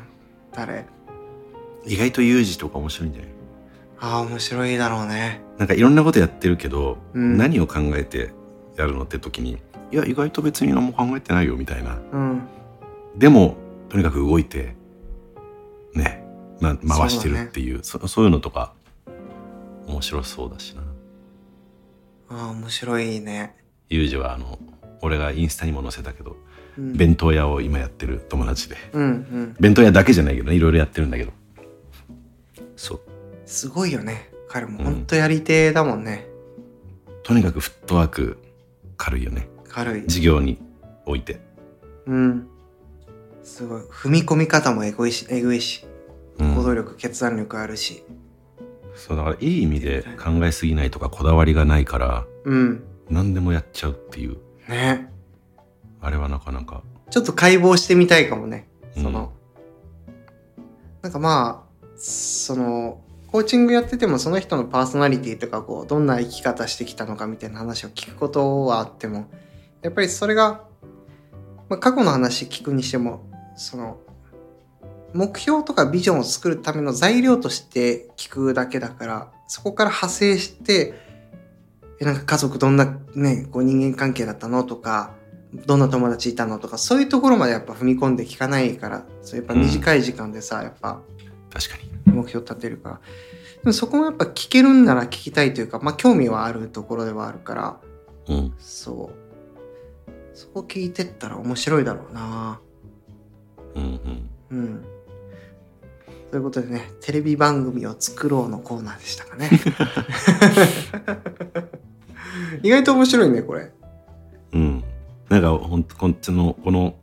[0.54, 0.86] 誰？
[1.86, 3.32] 意外とユージとか面白いんじゃない？
[4.00, 5.41] ああ面白いだろうね。
[5.58, 7.38] なんかいろんなことやってるけど、うん。
[7.38, 8.34] 何を考えて
[8.78, 9.58] やるのって時に
[9.91, 11.97] いや意外と別に何も考えてないよみたいな。
[12.12, 12.41] うん。
[13.17, 13.56] でも
[13.89, 14.76] とにかく動いて
[16.62, 17.84] ね、ま、回してるっていう。
[17.84, 18.74] そそういうのとか
[19.88, 20.82] 面白そうだしな。
[22.30, 23.56] ああ面白いね。
[23.89, 24.60] ユージはあの
[25.02, 26.38] 俺がインスタにも載せたけど
[26.78, 26.93] うん。
[26.93, 28.78] 弁当屋を今やってる友達で。
[28.93, 29.56] うんうん。
[29.60, 31.32] 弁当屋だけじゃないけどねいろいろやってるんだけど。
[32.76, 33.02] そう。
[33.45, 34.30] すごいよね。
[34.47, 34.84] 彼も。
[34.84, 36.28] 本当やり手だもんね、
[37.24, 38.38] とにかくフットワーク
[38.97, 39.47] 軽いよね。
[39.67, 40.04] 軽い。
[40.08, 40.60] 事業に
[41.06, 41.39] おいて。
[42.06, 42.47] うん。
[43.43, 43.82] すごい。
[43.82, 45.86] 踏み込み方もえぐいしえぐいし。
[45.86, 45.90] うん
[46.56, 48.04] 行動力、決断力あるし。
[48.95, 52.84] そうだからいい意味で考えすぎないとかこだわりがないからうん。
[53.10, 54.38] 何でもやっちゃうっていう。
[54.67, 55.10] ね。
[56.01, 56.84] あれはなかなか。
[57.10, 58.67] ちょっと解剖してみたいかもね。
[58.95, 59.04] うん。
[59.04, 59.32] その、
[61.01, 63.01] なんかまあその
[63.32, 69.27] コーチングやっててもその人のパーソナリティとかこうどんな生き方してきたのかみたいな話を聞くことはあっても
[69.82, 70.65] やっぱりそれが、
[71.69, 73.25] まあ、過去の話聞くにしても
[73.56, 73.99] その
[75.13, 80.93] 目標とかビジョンを作るための材料として聞くだけだからそこから派生して
[82.00, 85.13] えなんか家族どんなねこう人間関係だったのとか
[85.54, 91.02] どんな友達いたのとかそういうところまでやっぱ踏み込んで聞かないからそうやっぱ短い時間でさ、やっぱ
[91.54, 91.91] 確かに。
[92.06, 92.95] 目標立てるから。
[92.95, 93.02] で
[93.65, 97.80] もそこもやっぱ聞けるんなら聞きたいというかまあ興味はあるところではあるから
[98.28, 98.54] うん。
[98.58, 99.32] そう。
[100.34, 102.60] そこ聞いてったら面白いだろうな。
[103.76, 104.30] うんうん。
[104.52, 104.86] うん
[106.32, 109.50] ということでねテレビ番組を作ろうのコーナーでしたかね。
[112.63, 113.69] 意外と面白いねこれ。
[114.54, 114.82] うん。
[115.27, 116.96] なんかほんとこっちのこの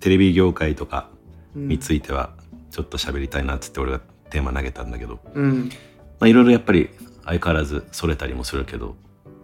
[0.00, 1.08] テレビ業界とか
[1.54, 1.68] うん。
[1.68, 2.30] については
[2.72, 5.20] ちょっと喋りたいなっつって俺がテーマ投げたんだけど。
[5.34, 5.70] うん。
[6.18, 6.90] まあいろいろやっぱり
[7.24, 8.96] 相変わらずそれたりもするけど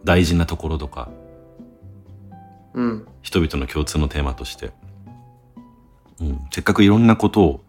[0.03, 1.09] 大事なところとか
[2.75, 3.07] うん。
[3.23, 4.73] 人々の共通のテーマとして、
[6.21, 7.61] うん、せっかくいろんなことを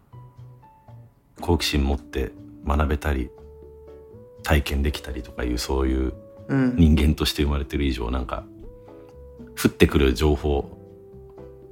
[1.41, 2.31] 好奇心持って
[2.65, 3.29] 学べたり
[4.43, 6.13] 体験できたりとかいうそういう
[6.47, 6.75] うん。
[6.75, 8.43] 人間として生まれてる以上なんか
[9.61, 10.77] 降ってくる情報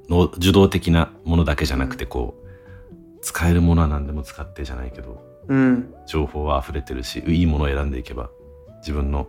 [0.08, 5.94] の受動的なものだけじゃなくてこう使えるものは何でも使ってじゃないけどうん。
[6.06, 8.30] 情報は溢れてるしいいものを選んでいけば
[8.80, 9.28] 自分の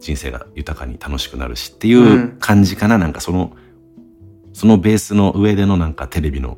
[0.00, 2.36] 人生が豊かに楽しくなるしっていううん。
[2.38, 3.52] 感じかな、なんかその
[4.52, 6.56] そのベースの上でのなんかテレビの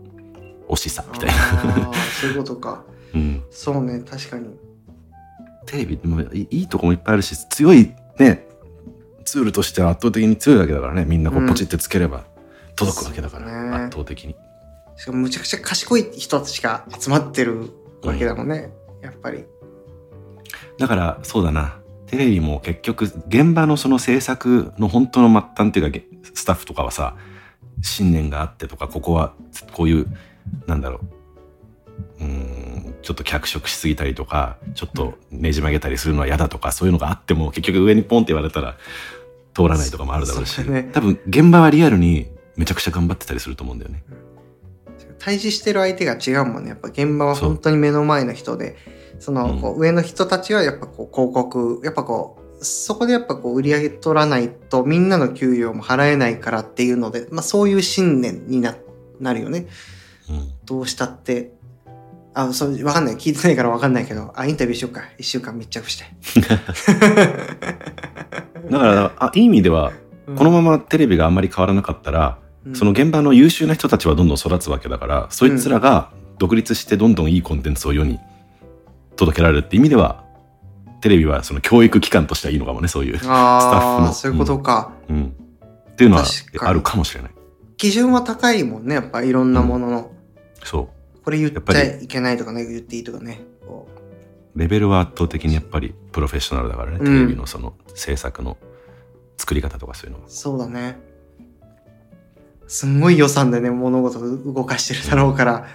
[0.70, 1.34] 惜しさみたいな、
[2.20, 2.84] そういうことか。
[3.12, 4.56] うん、そうね、確かに。
[5.66, 8.46] テレビでもいいいとこもいっぱいあるし強いね
[9.24, 12.24] ツールとしては圧倒的に強いわけだからねみんなこううんポチってつければ
[12.74, 14.34] 届くわけだから、そうですね圧倒的に
[14.96, 17.70] しかもむちゃくちゃ賢い人たちが集まってる
[18.02, 18.70] わけだもんね。
[19.00, 19.44] やっぱり。
[20.78, 26.04] だからそうだなテレビも結局現場のその制作の本当の末端っていうかげ
[26.34, 27.16] スタッフとかはさ
[27.82, 29.32] 信念があってとかここは
[29.72, 30.06] こういう
[30.66, 31.00] なんだろ
[32.20, 38.76] ううーんちょっと脚色しすぎたりとかちょっとねじ曲げたりするのは嫌だとかそういうのがあっても結局上にポンって言われたら
[39.54, 44.02] 通らないとかもあるだろうしね多分現場はリアルにめちゃくちゃ頑張ってたりすると思うんだよね。
[45.18, 46.70] 対峙してる相手が違うもんね。
[46.70, 48.76] やっぱ現場は本当に目の前の人で、
[49.18, 58.76] その、こう上の人たちはやっぱこう広告、やっぱこう、そこでやっぱこう売り上げ取らないとみんなの給与も払えないからっていうので、まあそういう信念にな
[59.20, 59.66] なるよね。
[60.30, 61.52] うんどうしたって。
[62.32, 63.16] あ、そう、わかんない。
[63.16, 65.02] 聞いてないからわかんないけど、あ、インタビューしようか。
[65.18, 66.04] 一週間密着して。
[68.70, 69.92] だからあいい意味では
[70.36, 78.20] このままテレビがあんまり変わらなかったら、うんその現場の優秀な人たちはどんどん育つわけだからそいつらが独立してどんどんいいコンテンツを世に
[79.16, 80.24] 届けられるって意味では
[81.00, 84.92] テレビはその教育機関としてはいいのかもねそういう、あスタッフあ、のそういうことか。
[85.08, 85.34] うん、
[85.92, 86.24] っていうのは
[86.60, 87.30] あるかもしれない
[87.78, 88.96] 基準は高いもんね。
[88.96, 90.10] やっぱいろんなものの。
[90.64, 91.24] そう。
[91.24, 93.40] これ言っちゃいけないとかね、言っていいとかね。
[93.66, 93.88] こ
[94.56, 97.04] レベルは圧倒的にやっぱりプロフェッショナルだからね、うん。
[97.04, 98.56] テレビのその制作の
[99.36, 100.98] 作り方とかそういうのそうだね。
[102.66, 105.66] すんごい予算でね、物事を動かしてるだろうから、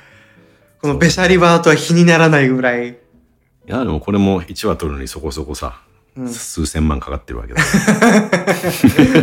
[0.81, 2.91] このベシャリバーとは比にならないぐらい。
[2.91, 2.95] い
[3.65, 5.81] やでもこれも1話取るのにそこそこさ、
[6.15, 7.61] うん、数千万かかってるわけだ。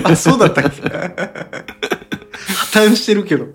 [0.10, 0.82] あ、そうだったっけ？
[2.72, 3.46] 破綻してるけど。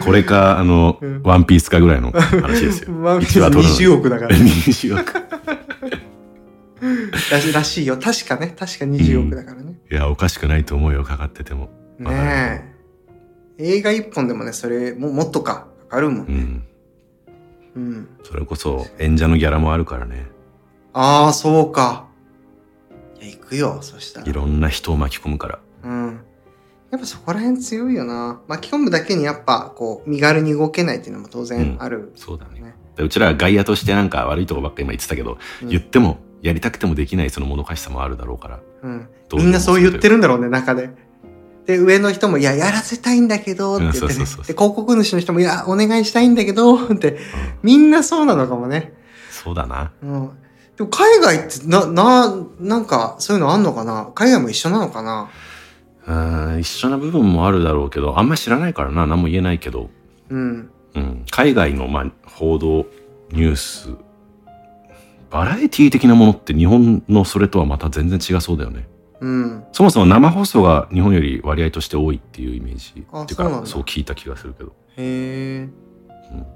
[0.00, 4.36] これかあの、うんワンピースかぐらいの話ですよ ワンピース1話取るのに20億だから。
[4.36, 5.12] 20億
[7.30, 7.98] らし らしいよ。
[7.98, 8.54] 確かね。
[8.58, 9.78] 確か20億だからね。
[9.90, 12.64] いやおかしくないと思うよかかっててもね
[13.58, 13.74] え。
[13.76, 16.26] 映画一本でもね、それももっとかかかるもんね。
[16.28, 16.62] うん
[17.74, 18.08] うん。
[18.24, 20.26] それこそ演者のギャラもあるからね
[20.92, 22.06] ああ、そうか。
[23.20, 24.26] いや、行くよ、そしたら。
[24.26, 25.62] いろんな人を巻き込むからうん。
[26.92, 28.42] やっぱそこら辺強いよな。
[28.48, 32.12] 巻き込むだけにやっぱ、こう、身軽に動けないっていうのも当然ある。
[32.16, 39.08] そうだねうちらは外野としてなんか悪いとこばっかり今言ってたけど、うん言ってもやりたくてもできないそのもどかしさもあるだろうからうん。
[39.30, 40.90] どでもみんなそう言ってるるんだろうね、中で。
[41.64, 44.06] で、上の人も、いや、やらせたいんだけど、って言ってね。
[44.06, 47.18] うんそうそうそうで、広告主の人も、いや、お願いしたいんだけど、って。
[47.62, 48.92] みんなそうなのかもね。
[49.30, 50.30] そうだなうん。
[50.76, 54.10] でも海外って、な、な、なんか、そういうのあんのかな？
[54.14, 55.30] 海外も一緒なのかな？
[56.06, 59.90] うん一緒な部分もあるだろうけどあんまり知らないからな何も言えないけど、
[60.30, 60.70] うん。
[60.94, 62.86] うん、海外の、まあ、報道
[63.30, 63.90] ニュース
[65.30, 68.86] バラエティ的なものって日本のそれとはまた全然違そうだよね。
[69.20, 69.64] うん。
[69.72, 73.06] そもそも生放送が日本より割合として多いっていうイメージ。
[73.10, 74.74] あっていうかそう聞いた気がするけど。
[74.96, 75.68] へえ。
[76.32, 76.46] うん。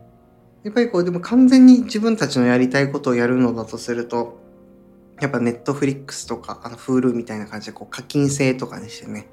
[0.64, 4.38] やっぱりこう、でも完全に自分たちのやりたいことをやるのだとすると、
[5.20, 9.26] やっぱネットフリックスとか、あの、フールみたいな感じで、こう、課金制とかにしてね、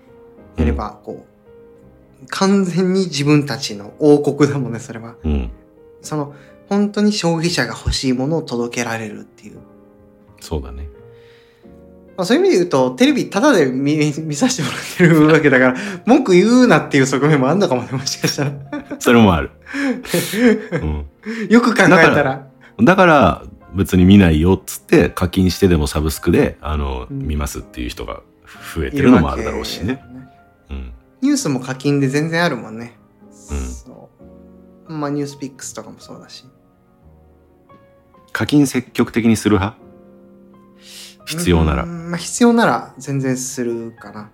[0.58, 1.26] やれば、こ
[2.24, 5.16] う、完全に自分たちの王国だもんね、それは。
[5.24, 5.52] うん
[6.02, 6.36] その、
[6.70, 9.58] 本当に消費者が欲しいものを届けられるっていう。
[10.40, 10.90] そうだね
[12.16, 15.76] まあ、そういう意味で言うと、テレビタダで見 見させてもらってるわけだから、
[16.06, 18.52] 文句言うなっていう側面もあんのかもね、もしかしたら。
[19.00, 19.52] それもある、
[20.74, 21.06] うん
[21.50, 22.48] よく考えただから
[22.82, 23.44] だから
[23.74, 28.22] 別に見ないよっつって課金してでもサブスクであの、うん見ますっていう人が
[28.76, 29.84] 増えてるのもあるだろうしね。
[29.84, 29.98] いるわ
[30.70, 32.98] けうん、ニュースも課金で全然あるもんね。
[33.52, 34.10] うんそ
[34.88, 34.94] う。
[34.94, 36.46] まあ、ニュースピックスとかもそうだし。
[38.32, 39.82] 課金積極的にする派？
[41.26, 44.30] 必要ならうんまあ、必要なら全然するかな。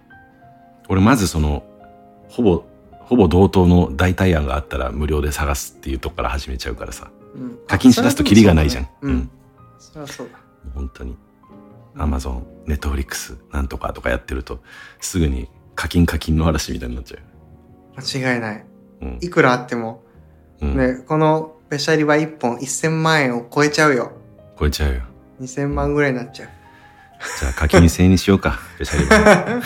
[0.87, 1.63] 俺まずその
[2.29, 2.63] ほぼ
[3.01, 7.18] ほぼ同等の代替案があったら無料で探すっていうとこから始めちゃうからさうん
[7.67, 8.83] 課金しだすとキリがないじゃん。
[9.01, 9.07] う。
[9.07, 9.31] うんん
[9.77, 10.39] それはそうだ。
[10.73, 11.17] 本当に
[11.95, 14.59] アマゾンネットフリックスなんとかとかやってると
[14.99, 17.17] すぐに課金課金の嵐みたいになっちゃ
[17.97, 18.65] 間違いない。
[19.01, 19.05] う。
[19.05, 20.03] うんいくらあっても、
[20.61, 24.11] うんね、このベシャリは1本1000万円を超えちゃうよ。
[24.59, 25.01] 超えちゃうよ。
[25.41, 26.49] 2000万ぐらいになっちゃう。
[27.39, 28.59] じゃあ課金制にしようか。
[28.75, 29.61] スペシャリバ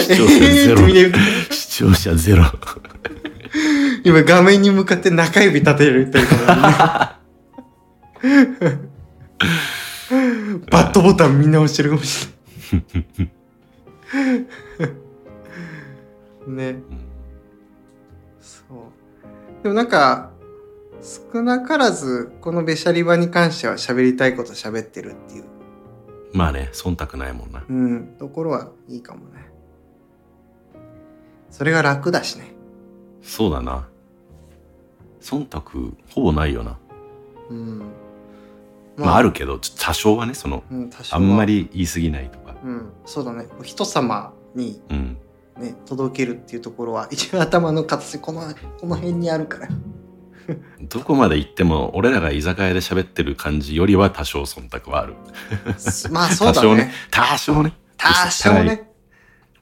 [0.00, 1.12] 視聴者ゼロ
[1.50, 2.44] 視聴者ゼロ。
[4.04, 7.18] 今画面に向かって中指立てるっていうか
[10.70, 12.28] バットボタンみんな押してるかもし
[12.72, 13.30] れない。
[16.48, 16.76] ね。
[18.40, 19.62] そう。
[19.62, 20.30] でもなんか、
[21.32, 25.44] 少なからず、このべしゃり場に関しては喋りたいこと喋ってるっていう、
[26.32, 29.48] まあね忖度ないもんなうん、ところはいいかもね。
[31.50, 32.52] それが楽だしね。
[33.22, 33.88] そうだな
[35.20, 36.78] 忖度ほぼないよな
[37.50, 37.82] うん。
[38.96, 41.44] まああるけど多少はねそのうん、あんま。
[41.44, 43.46] り言い過ぎないとかうん、そうだね。
[43.62, 45.18] 人様にうん
[45.58, 48.42] ね、届けるっていうところは、一番頭の形、この、
[48.80, 49.68] この辺にあるから。
[50.88, 55.14] どこまで行っても俺らが居酒屋で喋ってる感じよりは多少忖度はある
[56.10, 56.92] まあそうだ多少ねね。
[57.10, 58.90] 多少ね多少ね。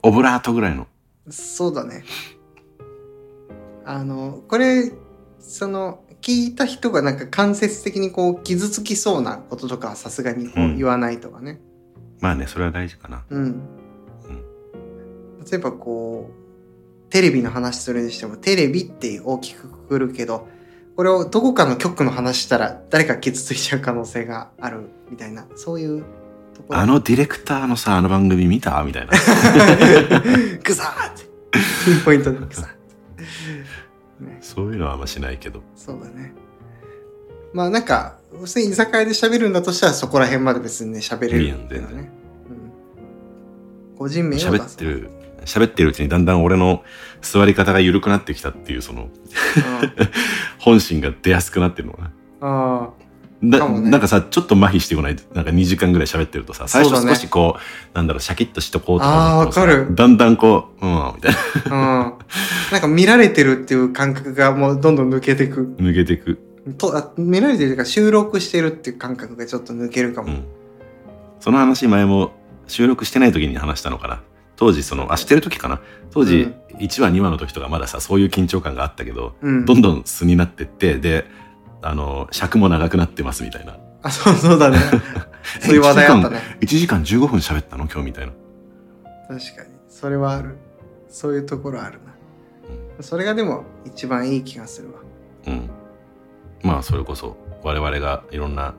[0.04, 0.86] オブラートぐらいの
[1.28, 2.04] そうだね。
[3.87, 4.93] あの、これ、
[5.39, 11.61] その、聞いた人がなんか間接的にこう傷つきそうなこととかはさすがにこううん言わないとかね。
[12.18, 13.61] まあねそれは大事かなうん。
[15.49, 16.30] 例えばこ
[17.09, 20.49] う、テレビの話するにしても、テレビって大きくくくるけど、
[20.97, 26.05] これをどこかの局の話したら誰か傷ついちゃう可能性があるみたいな、そういう
[26.55, 26.80] ところ。
[26.80, 28.82] あのディレクターのさあの番組見た？
[28.82, 29.12] みたいな
[30.64, 31.26] グサーって。
[31.84, 32.72] ピンポイントでグサーって。
[32.72, 32.75] ね、
[34.57, 36.32] そういうのはあんましないけどそうだね。
[37.52, 42.11] まあなんか、普通に居酒屋で喋るんだとしたらそこら辺まで別にね、喋れるんだよね。
[42.50, 43.96] うん。
[43.96, 45.11] 個人名喋ってる
[45.46, 46.82] 喋ってるうちにだんだん俺の
[47.22, 49.11] 座り方が緩くなってきたっていうそのうん
[50.59, 52.90] 本心が出やすくなってるのかなあ
[53.45, 55.16] だねなんかさちょっと麻痺してこない？
[55.34, 61.39] なんか2時間ぐらい喋ってるとさ最初少しこうなんだろうシャキッとしとこうとか思かるだんだんこううんみたいな
[61.70, 62.07] あ。
[62.07, 62.72] うん。
[62.72, 65.74] なんか見られてるっていう感覚がもうどんどん抜けてく。
[65.78, 66.39] 抜けてく
[66.78, 70.28] とあ見られてるというか収録してるっていう感覚がちょっと抜けるかも。
[70.28, 70.45] うん
[71.39, 72.32] その話前も
[72.66, 74.22] 収録してない時に話したのかな
[74.57, 75.80] 当時そのあしてる時かな
[76.11, 79.64] 当時1話2話の時とかまださそういう緊張感があったけどうん。
[79.66, 81.26] どんどん素になってってで
[81.89, 84.78] あの尺も長くなってますみたいなあ、そうそうだね。
[85.61, 86.41] そういう話題あったね。
[86.61, 87.84] 1時間15分喋ったの？
[87.84, 88.32] 今日みたいな
[89.28, 89.70] 確かに。
[89.89, 90.57] それはある。
[91.09, 93.03] そういうところあるな。
[93.03, 94.95] それがでも一番いい気がするわ。
[95.47, 95.70] うん
[96.62, 98.74] まあそれこそ我々がいろんな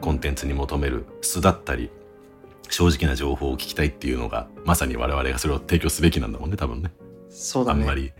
[0.00, 1.90] コンテンツに求める素だったり
[2.68, 6.90] 正直な情報を聞きたいっていうのがまさに我々がそれを提供すべきなんだもんね多分ね
[7.28, 7.82] そうだね。
[7.82, 8.12] あんまり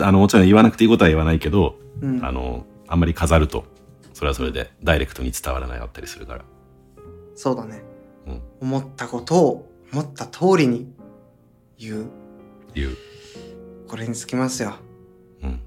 [0.00, 2.24] あのもちろん言わなくていいことは言わないけど、うん。
[2.24, 3.64] あのあんまり飾ると
[4.14, 6.44] それはそれでダイレクトに伝わらなかったりするから
[7.34, 7.82] そうだね。
[8.26, 10.90] うん思ったことを思った通りに
[11.78, 12.10] 言う。
[12.74, 12.96] いう、
[13.86, 14.76] これにつきますよ。
[15.42, 15.60] うん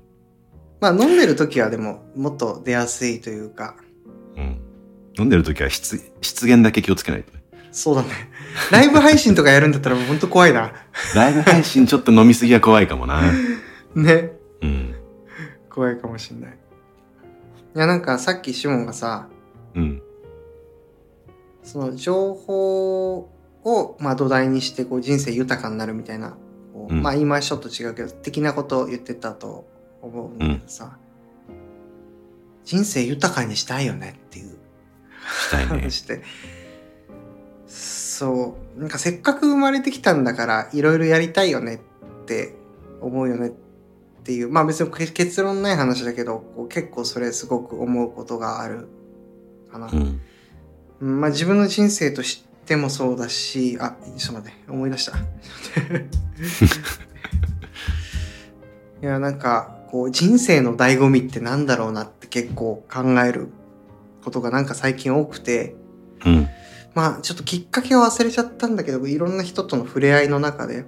[0.82, 3.76] まあ飲んでる時はでももっと出やすいというか、
[4.36, 4.62] うん、
[5.18, 7.40] 飲んでる時は失失言だけ気をつけないとね
[7.72, 8.10] そうだね。
[8.72, 10.74] ライブ配信とかやるんだったらもうほんと怖いな。
[11.16, 13.22] ライブ配信ちょっと飲みすぎは怖いかもな
[13.96, 14.32] ね。
[14.62, 14.96] うん
[15.70, 16.59] 怖いかもしんない。
[17.76, 19.28] いやなんかさっきシモンがさ、
[19.76, 20.02] うん。
[21.64, 23.30] その情報
[23.64, 26.38] をまあ土台にしてこう人生豊かになるみたいな、
[26.74, 27.02] こううん。
[27.02, 29.68] まあ今はちょっと違うけど、的なことを言ってたと
[30.02, 30.98] 思うんだけどさ、
[32.66, 34.58] 人生豊かにしたいよねっていう。
[35.30, 35.66] したいね。
[35.68, 36.24] 話で、
[37.68, 41.76] そう、なんかせっかく生まれてきたんだからいろいろやりたいよね
[42.24, 42.56] って
[43.02, 43.52] 思うよねっ
[44.30, 48.88] ていう、まあ別にけ結論ない話だけど、こう結構それすごく思うことがある
[49.72, 49.90] かな。
[49.92, 50.22] うん
[51.02, 55.14] うんまあ自分の人生としてもそうだし、あ、ちょっと待って、思い出した。
[59.02, 63.48] いや、なんか、こう、人生の醍醐味ってなんだろうなって結構考える
[64.26, 65.74] ことがなんか最近多くて、
[66.26, 66.48] うん
[66.94, 70.86] まあちょっときっかけは忘れちゃったんだけど、いろんな人との触れ合いの中で、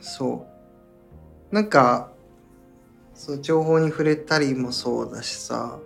[0.00, 0.46] そ
[1.52, 1.54] う。
[1.54, 2.10] なんか、
[3.16, 5.78] そう、情報に触れたりもそうだしさ、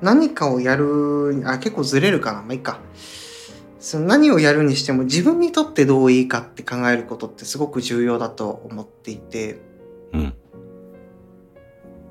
[0.00, 2.40] 何かをやる、あ、結構ずれるかな。
[2.40, 2.80] まあいいか。
[3.78, 9.58] その何をやるにしても自分にとってどういいかって考えることってすごく重要だと思っていて、
[10.12, 10.34] うん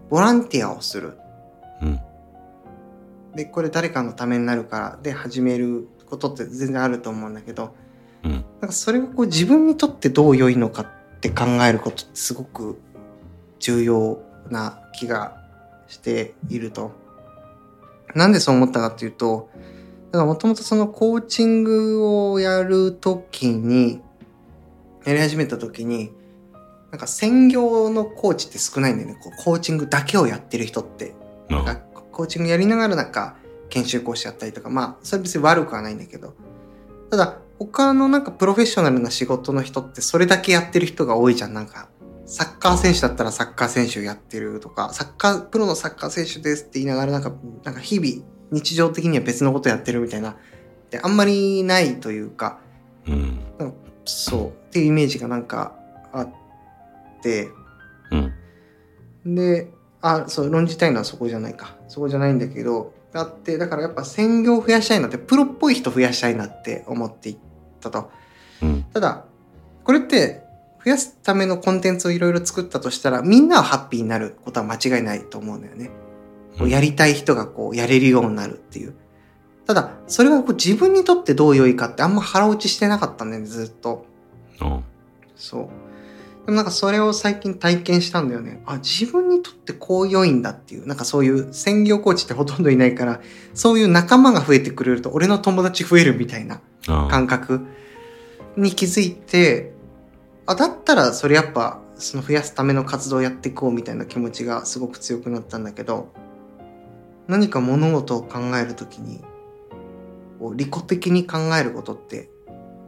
[0.09, 1.17] ボランティアをする。
[1.81, 1.99] うん
[3.35, 7.75] で、これ誰かのためになるからで始めることって全然あると思うんだけど、
[8.23, 12.81] うんなんかそれがこう自分にとってどう良いのかって考えることってすごく
[13.59, 15.37] 重要な気が
[15.87, 16.91] していると。
[18.15, 19.49] なんでそう思ったかっていうと、
[20.11, 24.01] だからもともとそのコーチングをやるときに、
[25.05, 26.11] やり始めたときに、
[26.91, 29.19] なんか専業のコーチって少ないんだよね。
[29.21, 31.15] こうコーチングだけをやってる人って。
[31.49, 31.75] うんなんか
[32.11, 33.37] コーチングやりながらなんか
[33.69, 36.33] 研修講師やったりとか、まあ、それ別に悪くはないんだけど。
[37.09, 41.53] ただ、他のなんかプロフェッショナルな仕事の人ってそれだけやってる人が多いじゃん。
[41.53, 41.89] なんか、
[42.29, 50.37] サッカー選手だったらサッカー選手やってるとか、サッカー、プロのサッカー選手ですって言いながらなんか、なんか日々、日常的には別のことやってるみたいな。
[50.91, 52.59] で、あんまりないというか、
[53.07, 53.39] うん
[54.05, 55.73] そう、っていうイメージがなんか
[56.13, 56.29] あっ
[57.23, 57.49] て、
[59.25, 59.71] うんで、
[60.01, 61.77] あ、そう、論じたいのはそこじゃないか。
[61.87, 67.37] そこじゃないんだけど、あって、だからやっぱ専業を増やしたいなって、プロっぽい人増やしたいなって思っていっ
[67.79, 68.11] たと。
[68.61, 69.25] うんただ、
[69.83, 70.43] これって、
[70.83, 75.91] 増やすためのコンテンツをいろいろ作ったとしたら、みんなはハッピーになることは間違いないと思うんだよね。
[76.57, 78.93] こうやりたい人がこう、やれるようになるっていう。
[79.65, 84.05] ただ、それがこう自分にとってどう良いかってあんま腹落ちしてなかったんだよね、ずっと。
[84.61, 84.83] うん
[85.35, 85.67] そう。
[86.45, 88.61] でもなんかそれを最近体験したんだよね。
[88.65, 93.21] あ、自分にとってこう良いんだっていう、なんかそういう専業コーチってほとんどいないから、
[93.53, 97.67] そういう仲間が増えてくれると俺の友達増えるみたいなあ感覚
[98.57, 99.73] に気づいて、
[100.49, 106.11] あ、だったらそれやっぱその増やすための活動をやっていこうみたいな気持ちがすごく強くなったんだけど、
[107.27, 109.23] 何か物事を考えるときに、
[110.39, 112.31] こう利己的に考えることって、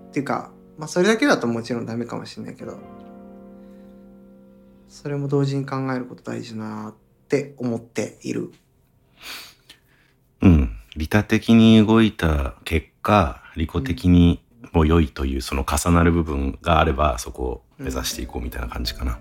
[0.08, 2.80] っていうか、まあそれだけだともちろんダメかもしれないけど、
[4.90, 6.94] それも同時に考えること大事だなっ
[7.28, 8.52] て思っている。
[10.42, 10.72] うん。
[10.96, 19.20] 利他的に動いた結果、利己的にも良いというその重なる部分があれば、そこを目指していこうみたいな感じかな。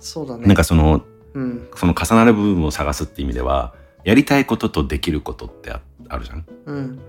[0.00, 0.46] そうだね。
[0.46, 1.04] なんかその、
[1.34, 6.46] うん、その重なる部分を探すって意味では、やりたいこととできることってああるじゃん？
[6.66, 7.00] うん、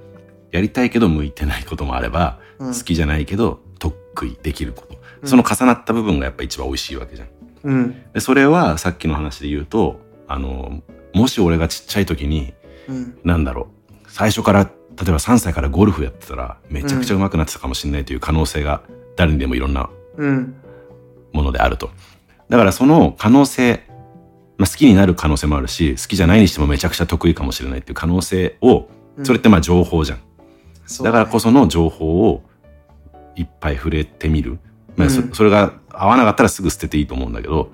[0.51, 4.93] やりたいけど向いてないこともあれば、うん好きじゃないけど得意できること。
[5.21, 7.27] うんその重なった部分がやっぱ一番美味しいわけじゃん。
[7.63, 10.81] うん、で、それはさっきの話で言うと、あの、
[11.13, 12.53] もし俺がちっちゃい時に、
[12.87, 14.71] うん、なんだろう、最初から、
[15.01, 18.81] 例えば3歳からゴルフやってたら、めちゃくちゃ上手くなってたかもしれないという可能性が
[19.15, 20.55] 誰にでもいろんなうん、
[21.31, 21.89] ものであると。
[22.49, 23.85] だからその可能性、
[24.57, 30.19] まあ、好きになる可能性もあるし、好きじゃないにしてもめちゃくちゃ得意かもしれないっていう可能性を、うんそれってまあ情報じゃん。
[30.85, 32.41] そうだからこその情報を
[33.35, 34.59] いっぱい触れてみる。
[34.95, 37.69] まあそうんそれが合わなかったらすぐ捨てていいと思うんだけど、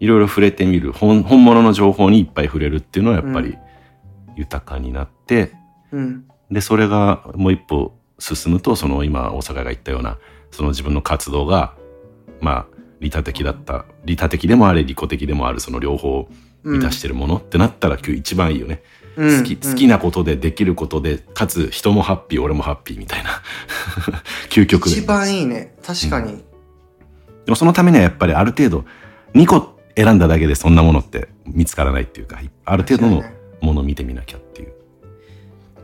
[0.00, 0.92] いろいろ触れてみる。
[0.92, 3.56] 本本物の情報にいっぱい触れるっていうのはやっぱり
[4.34, 5.52] 豊かになって、
[5.92, 10.18] うん、で、それがもう一歩進むと、その今大阪が言ったような、
[10.50, 11.74] その自分の活動が、
[12.40, 12.66] まあ、
[13.00, 16.28] 利他的だった、利他的でもあれ、利己的でもある、その両方を
[16.64, 18.82] 満たしてるものってなったら、今日一番いいよね。
[19.16, 23.42] うん好き、好きなことでできることで、かつ人もハッピー、俺もハッピーみたいな。
[24.48, 25.06] 究極で一。
[25.06, 25.74] 番いいね。
[25.84, 26.36] 確かに。
[27.44, 28.84] でもそのためにはやっぱりある程度、
[29.34, 33.24] 2個選んだだけでそんなものって見つからないっていうか、ある程度の
[33.60, 34.47] ものを見てみなきゃって。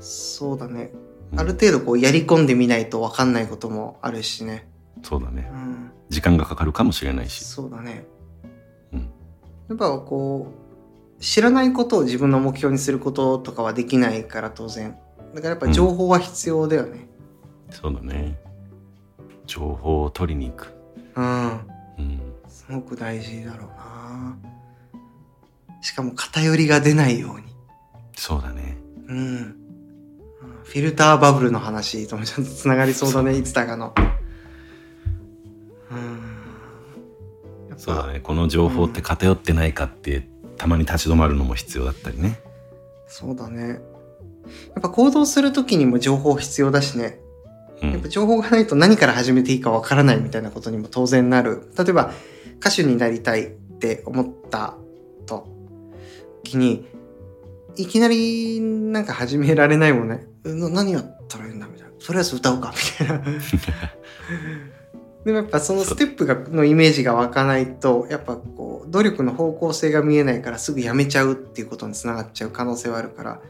[0.05, 0.93] そうだね。
[1.33, 4.69] うんある程度こうやり込んでみないと分かんないこともあるしね。
[5.03, 5.57] そうだねう。
[5.57, 7.45] ん、時間がかかるかもしれないし。
[7.45, 8.07] そうだね。
[8.93, 9.11] うん
[9.69, 10.53] やっぱこ
[11.19, 14.97] う、知らないことを自分の目標にすることとかはできないから当然。
[15.35, 17.09] だからやっぱ情報は必要だよね。
[17.71, 18.39] そうだね。
[19.47, 20.75] 情報を取りに行く。
[21.17, 21.51] うん。
[21.99, 22.21] うん。
[22.47, 24.39] すごく大事だろうな。
[25.81, 27.47] しかも偏りが出ないように。
[28.15, 28.77] そうだね。
[29.09, 29.64] うん。
[30.65, 33.95] うんフィルターバブルの話ともちゃんとつながりそうだね、いつたかの。
[35.91, 36.35] うん。
[37.77, 38.21] そうだね。
[38.21, 42.41] この情報って偏ってないかって、たまに立ち止まるのも必要だったりね。
[43.07, 43.69] そうだね。
[43.69, 43.75] や
[44.81, 47.21] っぱ行動するときにも情報必要だしね。
[47.83, 48.09] うんやっぱ。
[48.09, 51.71] 情報がないと何から始めていいかわからないみたいなことにも当然なる。
[51.79, 52.13] 例えば
[52.59, 54.75] 歌手になりたいって思った
[55.27, 55.47] と
[56.43, 56.87] きに、
[57.77, 60.27] いきなりなんか始められないもんね。
[60.45, 61.93] 何やったらいいんだみたいな。
[62.05, 63.25] とりあえず歌おうかみたいな。
[65.25, 73.41] でもやっぱそのステップがのイメージが湧かないと、やっぱこう、努力の方向性が見えないからすぐやめちゃうっていうことにつながっちゃう可能性はあるから、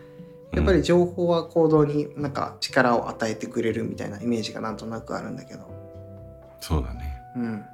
[0.52, 5.68] やっぱり情報は行動になんか力を与えてくれるみたいなイメージがなんとなくあるんだけど。
[6.60, 7.12] そうだね。
[7.36, 7.64] うん。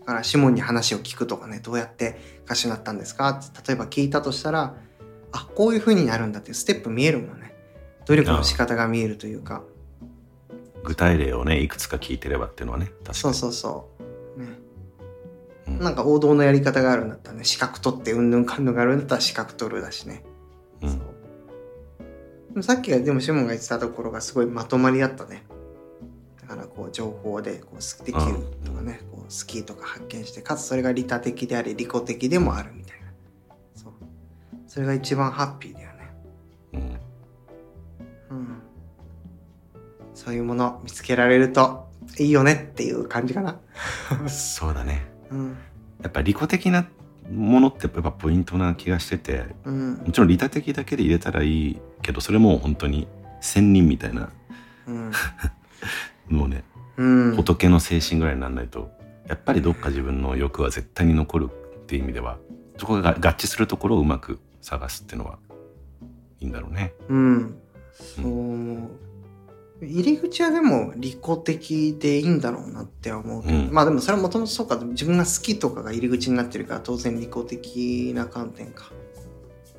[0.00, 4.74] だから、シモンに話を聞くとかね、どうやって歌手になったんですかって、例えば聞いたとしたら、
[5.32, 7.54] あ、こういう風になるんだってステップ見えるもんね。
[8.06, 9.62] 努力の仕方が見えるというか。
[10.82, 13.14] 具体例をね、いくつか聞いてればっていうのはね、確かに。
[13.16, 13.88] そうそうそ
[14.36, 14.40] う。
[14.40, 14.46] ね。
[15.68, 20.24] うんなんか王道のやり方があるんだったらね、資格取ってうんぬんかんぬんがあるんだったら資格取るだしね。
[20.82, 21.00] うんそう
[22.62, 25.44] さっきがでもシモンが言ってたところがすごいまとまりあったね。
[26.42, 28.16] だからこう情報でこうできる
[28.64, 32.99] とかね、こ好きとか発見してかつそれが利他的であり利己的でもあるみたいな
[34.70, 36.10] それが一番ハッピーだよね。
[36.74, 36.80] うん。
[38.30, 38.62] うん
[40.14, 41.88] そういうもの見つけられると
[42.20, 43.58] いいよねっていう感じかな。
[44.28, 45.10] そうだね。
[45.32, 45.56] うん。
[46.00, 46.86] やっぱ利己的な
[47.32, 49.94] ものってやっぱポイントな気がしててうん。
[50.06, 53.08] もちろん利他的だけで入れたらいいけどそれも本当に
[53.40, 54.30] 仙人みたいな。
[54.86, 55.12] うん。
[56.30, 56.62] もうね
[56.96, 57.34] うん。
[57.34, 58.92] 仏の精神ぐらいにならないと
[59.26, 62.38] やっぱりどっか自分の欲は絶対に残るっていう意味では
[62.78, 65.38] そこが合致するところをうまく探すっていうのは
[66.40, 66.94] いいんだろうね。
[67.08, 67.56] うん。
[67.92, 68.90] そう思う。
[69.82, 73.72] 入り口はでも利己的でいいんだろうなって思うけど、うん。
[73.72, 74.76] まあでもそれはもともとそうか。
[74.76, 78.90] 自分が好きとかが入り口になってるから当然利己的な観点か。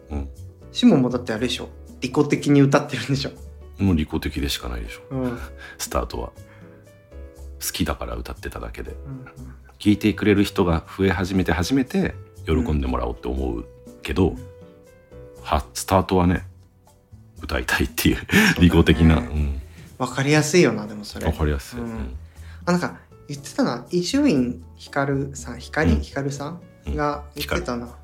[0.09, 0.29] うん、
[0.71, 1.69] シモンもだってあれでしょ。
[2.01, 3.31] 利己的に歌ってるんでしょ、
[3.77, 5.01] もう利己的でしかないでしょ。
[5.11, 5.21] うん。
[5.23, 5.37] う ん
[5.77, 6.31] スタートは。
[7.63, 8.95] 好きだから歌ってただけで。
[9.77, 12.13] 聴いてくれる人が増え始めて初めて
[12.45, 13.65] 喜んでもらおうって思う
[14.01, 14.35] けど、
[15.43, 16.45] はスタートはね
[17.41, 18.17] 歌いたいっていう
[18.59, 19.61] 利己的な、うん、
[19.97, 21.25] わかりやすいよなでもそれ。
[21.25, 21.79] わかりやすい。
[21.79, 21.89] ううん。
[21.91, 22.15] ん
[22.65, 25.59] あなんか言ってたな伊集院光さん。
[25.59, 26.01] 光、うん？
[26.01, 26.95] 光さんうん。
[26.95, 27.95] が言ってたな、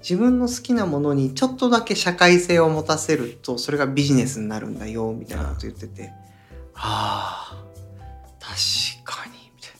[0.00, 6.04] 自分の好きなものにちょっとだけ社会性を持たせるとそれがビジネスになるんだよみたいなこと言ってて、
[6.72, 7.64] はあ
[8.40, 8.54] 確
[9.04, 9.70] かにみたい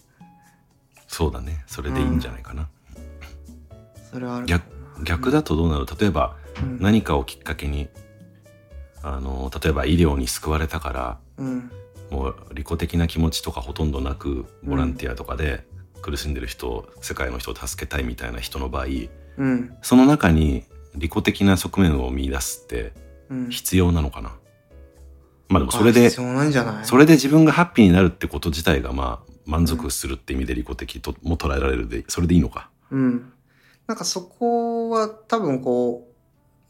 [1.09, 1.65] そうだね。
[1.67, 2.63] それでいいんじゃないかな。
[2.63, 2.69] な
[4.11, 4.65] それはある逆
[5.05, 5.87] 逆だとどうなる？
[5.99, 6.79] 例えばうん。
[6.81, 7.89] 何かをきっかけに
[9.03, 11.71] あの例えば医療に救われたからうん。
[12.11, 15.65] もう利己的な気持ちとかほとんどなくボランティアとかで
[16.03, 18.87] 苦しんでる人を世界の人を助けたいみたいな人の場合
[19.37, 19.77] うん。
[19.83, 20.65] その中に
[20.97, 22.93] 利己的な側面を見出すって
[23.31, 23.49] うん。
[23.51, 24.35] 必要なのかな？
[25.49, 32.71] まあでもそれでそれで自分がハッピーになるってこと自体がまあ満足するって意味で利己的とも捉えられるでそれでいいのか。
[32.91, 33.33] うん。
[33.89, 36.10] なんかそこは多分こう、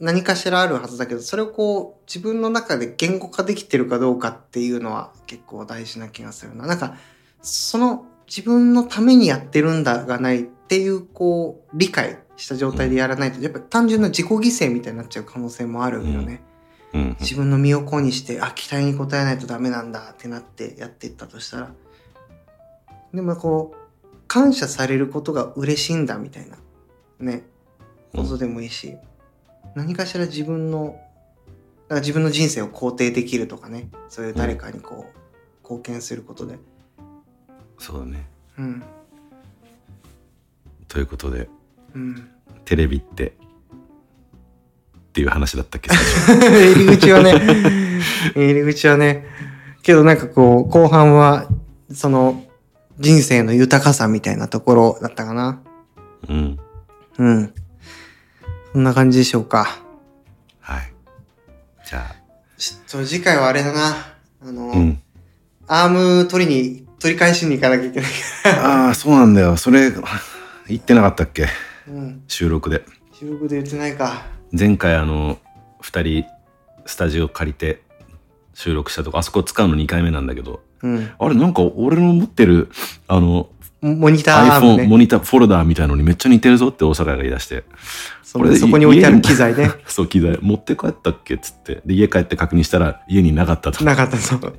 [0.00, 6.66] 何かしらあるはずだけど、それをこう、自分の中で言語化できてるかどうかっていうのは結構大事な気がするな。
[6.66, 6.96] なんか、
[7.42, 16.08] その自分のためにやってるんだがないっていう、こう、理解した状態でやらないと、やっぱ単純な自己犠牲みたいになっちゃう可能性もあるよね。
[16.92, 21.70] うんうん自分の身を粉にして、あ、期待に応えないとダメなんだってなってやっていったとしたら。
[23.14, 26.56] でもこう、感謝されることが嬉しいんだみたいな、
[27.20, 27.44] ね、
[28.12, 28.96] ことでもいいし、
[29.74, 30.96] 何かしら自分の、
[31.88, 36.58] だから自分の人生を肯定できるとかね、そういう誰かにこう、貢献することで。
[37.78, 38.26] そうだね
[38.58, 38.82] うん。
[40.88, 41.48] ということで
[41.94, 42.28] うん。
[42.64, 43.32] テレビってっ
[45.12, 45.90] ていう話だったっけ？
[45.94, 48.00] 入り口はね、
[48.34, 49.24] 入り口はね、
[49.82, 51.48] けどなんかこう、後半は、
[51.92, 52.44] その、
[52.98, 55.62] 人生の豊かさみたいなところだったかな。
[56.28, 56.58] うん
[57.18, 57.54] うん。
[58.72, 59.80] そんな感じでしょうか。
[60.60, 60.92] はい
[61.88, 62.14] じゃ
[62.56, 63.96] ちょっと次回はあれだな。
[64.42, 65.02] あの、あうん
[65.66, 65.88] アー
[66.22, 68.10] ム取りに、取り返しに行かなきゃいけない
[68.42, 69.90] かああそうなんだよそれ
[70.68, 71.44] 言ってなかったっけ？
[71.44, 71.48] ら。
[71.88, 72.22] うん。
[72.28, 74.26] 収録で収録で言ってないか。
[74.52, 75.38] 前回あの
[75.82, 76.28] 2人
[76.86, 77.82] スタジオ借りて
[78.54, 81.10] 収録したとこあそこ使うの2回目なんだけどうん。
[81.18, 82.68] あれなんか俺の持ってる
[83.06, 83.48] あの
[83.80, 84.86] モモニターアーム iPhone ね。
[84.86, 87.64] モニターフォルダーみたいのにめっちゃ似てるぞって大阪が言い出して
[88.22, 89.70] そこれそこに置いてある機材ね。
[89.88, 94.40] そう機材持って帰ったっけっつってで家帰って確認したら家になかったとなかったそう。
[94.40, 94.50] だ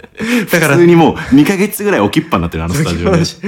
[0.60, 3.48] から普通、にもう2ヶ月ぐらい置きっぱになってるあのスタジオでしか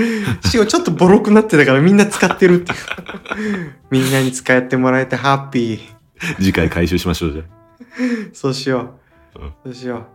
[0.60, 3.72] もちょっとボロくなってたからみんな使ってるっていう。
[3.92, 6.36] みんなに使ってもらえてハッピー。
[6.38, 7.42] 次回回収しましょうじゃ
[8.32, 8.94] そうしよ
[9.36, 9.40] う。
[9.40, 10.06] うんそうしよう。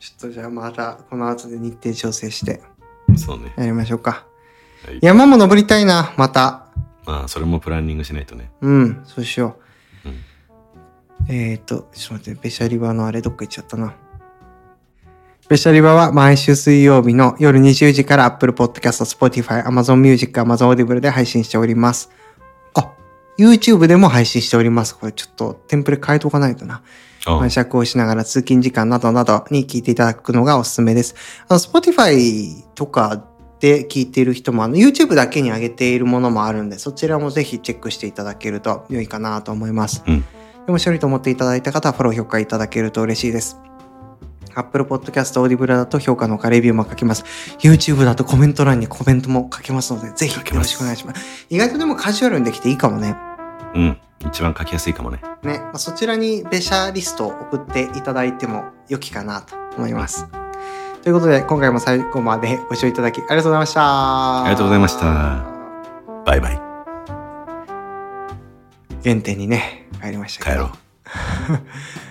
[0.00, 2.60] ちょっとじゃあまたこの後で日程調整して
[3.12, 4.29] あそうねやりましょうか。
[4.86, 6.66] はい山も登りたいな、また。
[7.06, 9.56] まあそれもプランニングしないとねうん、そうしよ
[10.04, 10.08] う。
[10.08, 10.30] うん
[11.28, 13.94] えっ、ー、と、ちょっと待って、ベシャリバのあれどっか行っちゃったな。
[15.48, 22.10] ベシャリバは毎週水曜日の夜20時から Apple Podcast、Spotify、Amazon Music、Amazon Audible で配信しております。
[22.74, 22.92] あ、
[23.38, 24.96] YouTube でも配信しております。
[24.96, 26.82] これちょっとテンプレ変えておかないとな。
[27.26, 31.14] あ晩酌をしながら通勤時間などなどに聞いていただくのがおすすめです。
[31.48, 33.24] あの、Spotify とか
[33.60, 40.02] で聞いている人も、あの、YouTube だけに上げているものもあるんで、そちらもぜひチェックしていただけると良いかなと思います。
[40.06, 40.24] うん
[40.66, 43.58] でもしろいと思っていただいた方はフォロー評価いただけると嬉しいです。
[44.54, 47.24] Apple Podcast、Audible だと評価のかレビューも書けます。
[47.58, 51.46] YouTube だとコメント欄にコメントも書けますので、ぜひよろしくお願いします。
[51.48, 53.16] 意外とでもカジュアルにできていいかもね。
[53.74, 53.98] うん
[54.28, 60.39] 一番書きやすいかもねね、まあ、そちらにベシャリストを送っていただいても良きかなと思います。
[61.02, 64.42] ということで、今回も最後までご視聴いただきありがとうございました。
[64.42, 65.44] ありがとうございました。
[66.26, 66.56] バイバイ。
[69.02, 70.56] 原点にね、帰りましたけど。
[70.56, 71.60] 帰ろう。